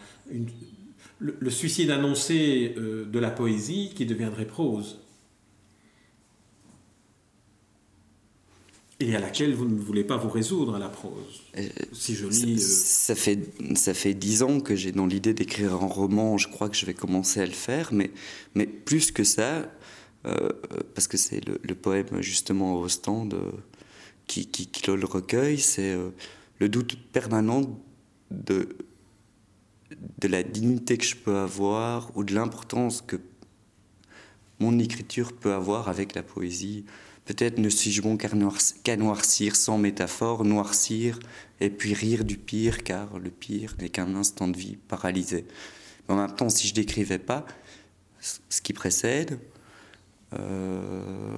le, 1.21 1.51
suicide 1.51 1.91
annoncé 1.91 2.75
de 2.77 3.19
la 3.19 3.31
poésie 3.31 3.93
qui 3.95 4.05
deviendrait 4.05 4.47
prose? 4.47 4.99
Et 9.01 9.17
à 9.17 9.21
laquelle 9.21 9.55
vous 9.55 9.65
ne 9.65 9.79
voulez 9.79 10.05
pas 10.05 10.17
vous 10.17 10.29
résoudre 10.29 10.77
à 10.77 10.79
la 10.79 10.89
prose. 10.89 11.43
Euh, 11.59 11.69
si 11.93 12.15
je 12.15 12.27
lis. 12.27 12.61
Ça, 12.61 13.13
euh, 13.13 13.17
fait, 13.17 13.39
ça 13.77 13.93
fait 13.93 14.15
dix 14.15 14.43
ans 14.43 14.61
que 14.61 14.77
j'ai 14.77 14.93
dans 14.93 15.07
l'idée 15.07 15.35
d'écrire 15.35 15.75
un 15.75 15.87
roman, 15.87 16.39
je 16.39 16.49
crois 16.49 16.69
que 16.69 16.77
je 16.77 16.87
vais 16.87 16.95
commencer 16.95 17.41
à 17.41 17.47
le 17.47 17.53
faire, 17.53 17.93
mais, 17.93 18.11
mais 18.55 18.67
plus 18.67 19.11
que 19.11 19.25
ça, 19.25 19.69
euh, 20.27 20.49
parce 20.95 21.09
que 21.09 21.17
c'est 21.17 21.41
le, 21.45 21.75
poème 21.75 22.21
justement 22.21 22.77
au 22.77 22.89
stand 22.89 23.37
qui, 24.27 24.47
qui, 24.47 24.69
clôt 24.69 24.97
le 24.97 25.07
recueil, 25.07 25.59
c'est 25.59 25.97
le 26.59 26.69
doute 26.69 26.97
permanent 27.13 27.63
de, 28.31 28.69
de 30.21 30.29
la 30.29 30.43
dignité 30.43 30.97
que 30.97 31.05
je 31.05 31.17
peux 31.17 31.37
avoir 31.37 32.17
ou 32.17 32.25
de 32.25 32.35
l'importance 32.35 33.03
que 33.03 33.17
mon 34.61 34.79
écriture 34.79 35.33
peut 35.33 35.53
avoir 35.53 35.89
avec 35.89 36.15
la 36.15 36.23
poésie. 36.23 36.85
Peut-être 37.25 37.59
ne 37.59 37.71
suis-je 37.71 38.03
bon 38.03 38.19
qu'à 38.19 38.97
noircir 38.97 39.57
sans 39.57 39.79
métaphore, 39.79 40.45
noircir 40.45 41.19
et 41.61 41.71
puis 41.71 41.95
rire 41.95 42.25
du 42.25 42.37
pire, 42.37 42.83
car 42.85 43.19
le 43.19 43.31
pire 43.31 43.75
n'est 43.81 43.89
qu'un 43.89 44.15
instant 44.15 44.47
de 44.47 44.57
vie 44.57 44.77
paralysé. 44.89 45.47
En 46.09 46.17
même 46.17 46.35
temps, 46.35 46.51
si 46.51 46.69
je 46.69 46.75
décrivais 46.75 47.19
pas 47.19 47.47
ce 48.21 48.61
qui 48.61 48.75
précède, 48.75 49.39
euh, 50.35 51.37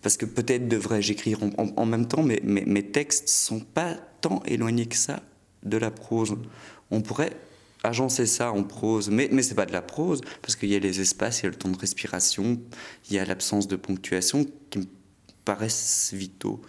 parce 0.00 0.16
que 0.16 0.24
peut-être 0.24 0.68
devrais-je 0.68 1.12
écrire 1.12 1.40
en, 1.58 1.86
même 1.86 2.08
temps, 2.08 2.22
mais, 2.22 2.40
mes 2.42 2.90
textes 2.90 3.28
sont 3.28 3.60
pas 3.60 3.94
tant 4.22 4.42
éloignés 4.46 4.86
que 4.86 4.96
ça 4.96 5.22
de 5.62 5.76
la 5.76 5.90
prose. 5.90 6.36
On 6.90 7.02
pourrait 7.02 7.36
agencer 7.82 8.24
ça 8.24 8.52
en 8.52 8.62
prose, 8.62 9.10
mais, 9.10 9.28
mais 9.30 9.42
c'est 9.42 9.54
pas 9.54 9.66
de 9.66 9.72
la 9.72 9.82
prose, 9.82 10.22
parce 10.40 10.56
qu'il 10.56 10.70
y 10.70 10.76
a 10.76 10.78
les 10.78 11.00
espaces, 11.00 11.40
il 11.40 11.44
y 11.44 11.46
a 11.46 11.50
le 11.50 11.56
temps 11.56 11.68
de 11.68 11.78
respiration, 11.78 12.58
il 13.10 13.16
y 13.16 13.18
a 13.18 13.24
l'absence 13.26 13.68
de 13.68 13.76
ponctuation 13.76 14.46
qui 14.70 14.78
me 14.78 14.86
paraissent 15.44 16.12
vitaux. 16.14 16.60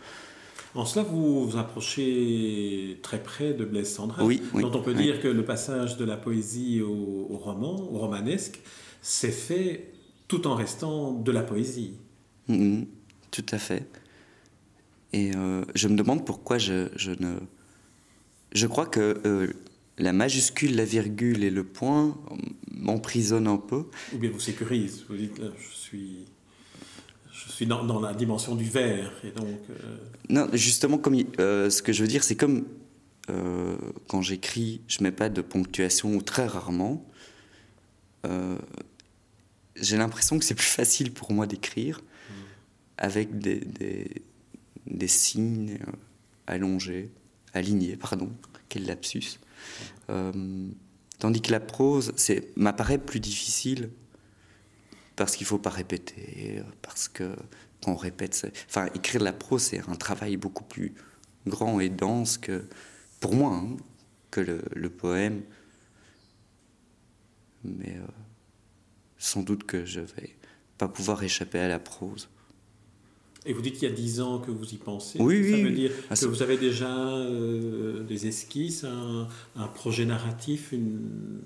En 0.74 0.86
cela, 0.86 1.04
vous 1.04 1.50
vous 1.50 1.58
approchez 1.58 3.00
très 3.02 3.22
près 3.22 3.54
de 3.54 3.66
Blaise 3.66 3.94
Sandra, 3.94 4.24
oui, 4.24 4.42
dont 4.54 4.72
on 4.74 4.82
peut 4.82 4.94
dire 4.94 5.22
que 5.22 5.28
le 5.28 5.44
passage 5.44 5.98
de 5.98 6.06
la 6.06 6.16
poésie 6.16 6.82
au, 6.82 7.38
roman, 7.38 7.76
au 7.92 7.98
romanesque, 7.98 8.62
s'est 9.02 9.32
fait 9.32 9.92
tout 10.30 10.48
en 10.48 10.56
restant 10.56 11.12
de 11.12 11.32
la 11.32 11.42
poésie. 11.42 11.96
Mm-hmm. 12.48 12.86
tout 13.32 13.46
à 13.52 13.58
fait. 13.58 13.88
Et 15.14 15.36
euh, 15.36 15.66
je 15.76 15.88
me 15.90 15.96
demande 15.96 16.26
pourquoi 16.26 16.58
je, 16.58 16.88
je, 16.96 17.12
ne... 17.12 17.36
Je 18.54 18.68
crois 18.68 18.86
que 18.86 19.20
euh, 19.26 19.48
la 19.98 20.14
majuscule, 20.14 20.76
la 20.76 20.86
virgule 20.86 21.44
et 21.44 21.50
le 21.50 21.66
point 21.66 22.18
m'emprisonnent 22.72 23.48
un 23.48 23.58
peu. 23.58 23.86
Ou 24.14 24.18
bien 24.18 24.32
vous 24.32 24.40
sécurisent. 24.40 25.04
Vous 25.10 25.18
dites, 25.18 25.38
là, 25.40 25.48
je 25.58 25.76
suis 25.76 26.26
je 27.46 27.52
suis 27.52 27.66
dans, 27.66 28.00
la 28.00 28.14
dimension 28.14 28.56
du 28.56 28.66
verre. 28.66 29.12
Et 29.24 29.32
donc, 29.32 29.48
euh, 29.70 29.98
Non, 30.30 30.48
justement, 30.54 30.98
comme, 30.98 31.16
euh, 31.40 31.70
ce 31.70 31.82
que 31.82 31.94
je 31.94 32.02
veux 32.02 32.08
dire, 32.08 32.24
c'est 32.24 32.36
comme 32.36 32.66
euh, 33.30 33.76
quand 34.08 34.22
j'écris, 34.22 34.82
je 34.88 35.04
mets 35.04 35.12
pas 35.12 35.30
de 35.30 35.42
ponctuation 35.42 36.16
ou 36.16 36.22
très 36.22 36.48
rarement. 36.48 37.06
j'ai 39.76 39.98
l'impression 39.98 40.38
que 40.38 40.46
c'est 40.46 40.56
plus 40.56 40.64
facile 40.64 41.12
pour 41.12 41.32
moi 41.32 41.48
d'écrire 41.48 42.02
mm. 42.02 42.34
avec 42.98 43.40
des, 43.40 43.60
des, 43.60 44.24
des 44.86 45.08
signes 45.08 45.80
allongés, 46.48 47.10
alignés, 47.54 47.96
pardon, 47.96 48.30
quel 48.70 48.86
lapsus. 48.86 49.40
Euh, 50.10 50.70
tandis 51.20 51.42
que 51.42 51.52
la 51.52 51.60
prose 51.60 52.14
m'apparaît 52.56 52.98
plus 52.98 53.20
difficile 53.20 53.90
parce 55.22 55.36
qu'il 55.36 55.46
ne 55.46 55.50
faut 55.50 55.60
pas 55.60 55.70
répéter, 55.70 56.64
parce 56.82 57.08
que 57.08 57.36
quand 57.84 57.92
on 57.92 57.96
répète, 57.96 58.52
enfin 58.68 58.88
écrire 58.96 59.22
la 59.22 59.34
prose 59.34 59.62
c'est 59.62 59.88
un 59.88 59.96
travail 59.96 60.36
beaucoup 60.36 60.64
plus 60.64 60.96
grand 61.46 61.80
et 61.80 61.90
dense 61.90 62.40
que 62.40 62.68
pour 63.20 63.36
moi 63.36 63.54
hein, 63.54 63.78
que 64.32 64.42
le, 64.42 64.90
poème. 64.90 65.44
Mais 67.64 67.98
euh, 67.98 68.08
sans 69.20 69.44
doute 69.44 69.64
que 69.64 69.86
je 69.86 70.00
vais 70.00 70.36
pas 70.80 70.88
pouvoir 70.88 71.22
échapper 71.22 71.60
à 71.60 71.68
la 71.68 71.78
prose. 71.78 72.28
Et 73.46 73.54
vous 73.54 73.62
dites 73.62 73.74
qu'il 73.80 73.90
y 73.90 73.92
a 73.92 73.96
dix 73.96 74.22
ans 74.22 74.38
que 74.38 74.52
vous 74.52 74.72
y 74.72 74.78
pensez. 74.78 75.20
Oui, 75.20 75.50
Ça 75.50 75.56
oui. 75.56 75.64
veut 75.64 75.72
dire 75.72 75.92
ah, 76.12 76.16
que 76.16 76.26
vous 76.26 76.44
avez 76.44 76.58
déjà 76.58 76.96
euh, 76.96 78.04
des 78.04 78.28
esquisses, 78.28 78.86
un, 78.86 79.68
projet 79.68 80.06
narratif, 80.06 80.72
une, 80.72 81.42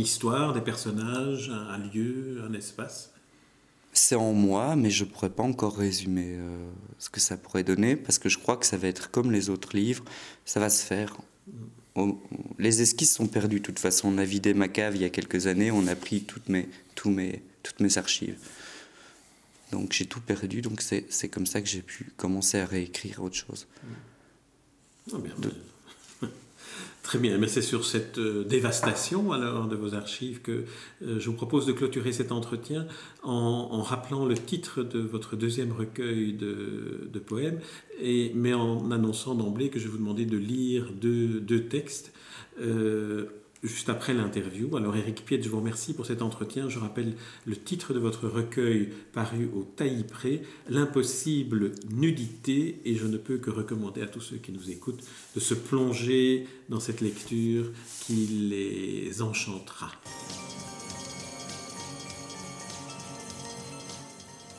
histoire, 0.00 0.52
des 0.52 0.60
personnages, 0.60 1.50
un, 1.50 1.78
lieu, 1.78 2.42
un 2.44 2.52
espace? 2.52 3.12
C'est 3.92 4.16
en 4.16 4.32
moi, 4.32 4.74
mais 4.74 4.90
je 4.90 5.04
ne 5.04 5.08
pourrais 5.10 5.30
pas 5.30 5.44
encore 5.44 5.76
résumer 5.76 6.34
euh, 6.36 6.66
ce 6.98 7.10
que 7.10 7.20
ça 7.20 7.36
pourrait 7.36 7.62
donner, 7.62 7.94
parce 7.94 8.18
que 8.18 8.28
je 8.28 8.38
crois 8.38 8.56
que 8.56 8.66
ça 8.66 8.76
va 8.76 8.88
être 8.88 9.12
comme 9.12 9.30
les 9.30 9.50
autres 9.50 9.76
livres, 9.76 10.04
ça 10.44 10.58
va 10.58 10.68
se 10.68 10.84
faire. 10.84 11.16
les 12.58 12.82
esquisses 12.82 13.14
sont 13.14 13.28
perdues 13.28 13.60
de 13.60 13.64
toute 13.64 13.78
façon. 13.78 14.08
On 14.08 14.18
a 14.18 14.24
vidé 14.24 14.52
ma 14.52 14.66
cave 14.66 14.96
il 14.96 15.02
y 15.02 15.04
a 15.04 15.10
quelques 15.10 15.46
années, 15.46 15.70
on 15.70 15.86
a 15.86 15.94
pris 15.94 16.22
toutes 16.22 16.48
mes, 16.48 16.68
tous 16.96 17.10
mes, 17.10 17.40
toutes 17.62 17.78
mes 17.78 17.98
archives. 17.98 18.36
Donc 19.74 19.92
j'ai 19.92 20.06
tout 20.06 20.20
perdu, 20.20 20.62
donc 20.62 20.80
c'est 20.80 21.28
comme 21.28 21.46
ça 21.46 21.60
que 21.60 21.66
j'ai 21.66 21.82
pu 21.82 22.12
commencer 22.16 22.60
à 22.60 22.64
réécrire 22.64 23.20
autre 23.24 23.34
chose. 23.34 23.66
Ah, 25.12 25.16
Très 27.02 27.18
bien, 27.18 27.36
mais 27.38 27.48
c'est 27.48 27.60
sur 27.60 27.84
cette 27.84 28.18
euh, 28.18 28.44
dévastation 28.44 29.32
alors 29.32 29.66
de 29.66 29.74
vos 29.74 29.94
archives 29.94 30.40
que 30.42 30.64
euh, 31.02 31.18
je 31.18 31.28
vous 31.28 31.34
propose 31.34 31.66
de 31.66 31.72
clôturer 31.72 32.12
cet 32.12 32.30
entretien 32.30 32.86
en, 33.24 33.82
rappelant 33.82 34.26
le 34.26 34.38
titre 34.38 34.84
de 34.84 35.00
votre 35.00 35.34
deuxième 35.34 35.72
recueil 35.72 36.34
de, 36.34 37.18
poèmes, 37.18 37.58
et, 38.00 38.30
mais 38.36 38.54
en 38.54 38.92
annonçant 38.92 39.34
d'emblée 39.34 39.70
que 39.70 39.80
je 39.80 39.86
vais 39.86 39.90
vous 39.90 39.98
demander 39.98 40.24
de 40.24 40.36
lire 40.36 40.92
deux, 40.92 41.40
deux 41.40 41.64
textes. 41.64 42.12
Euh, 42.60 43.26
juste 43.64 43.88
après 43.88 44.14
l'interview. 44.14 44.76
Alors 44.76 44.96
Eric 44.96 45.24
Piet, 45.24 45.42
je 45.42 45.48
vous 45.48 45.58
remercie 45.58 45.94
pour 45.94 46.06
cet 46.06 46.22
entretien. 46.22 46.68
Je 46.68 46.78
rappelle 46.78 47.14
le 47.46 47.56
titre 47.56 47.94
de 47.94 47.98
votre 47.98 48.28
recueil 48.28 48.90
paru 49.12 49.48
au 49.54 49.64
Taillis-Pré, 49.64 50.42
L'impossible 50.68 51.72
nudité, 51.90 52.80
et 52.84 52.94
je 52.94 53.06
ne 53.06 53.16
peux 53.16 53.38
que 53.38 53.50
recommander 53.50 54.02
à 54.02 54.06
tous 54.06 54.20
ceux 54.20 54.36
qui 54.36 54.52
nous 54.52 54.70
écoutent 54.70 55.02
de 55.34 55.40
se 55.40 55.54
plonger 55.54 56.46
dans 56.68 56.80
cette 56.80 57.00
lecture 57.00 57.70
qui 58.00 58.14
les 58.14 59.22
enchantera. 59.22 59.90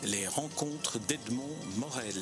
Les 0.03 0.27
rencontres 0.27 0.99
d'Edmond 0.99 1.55
Morel. 1.77 2.21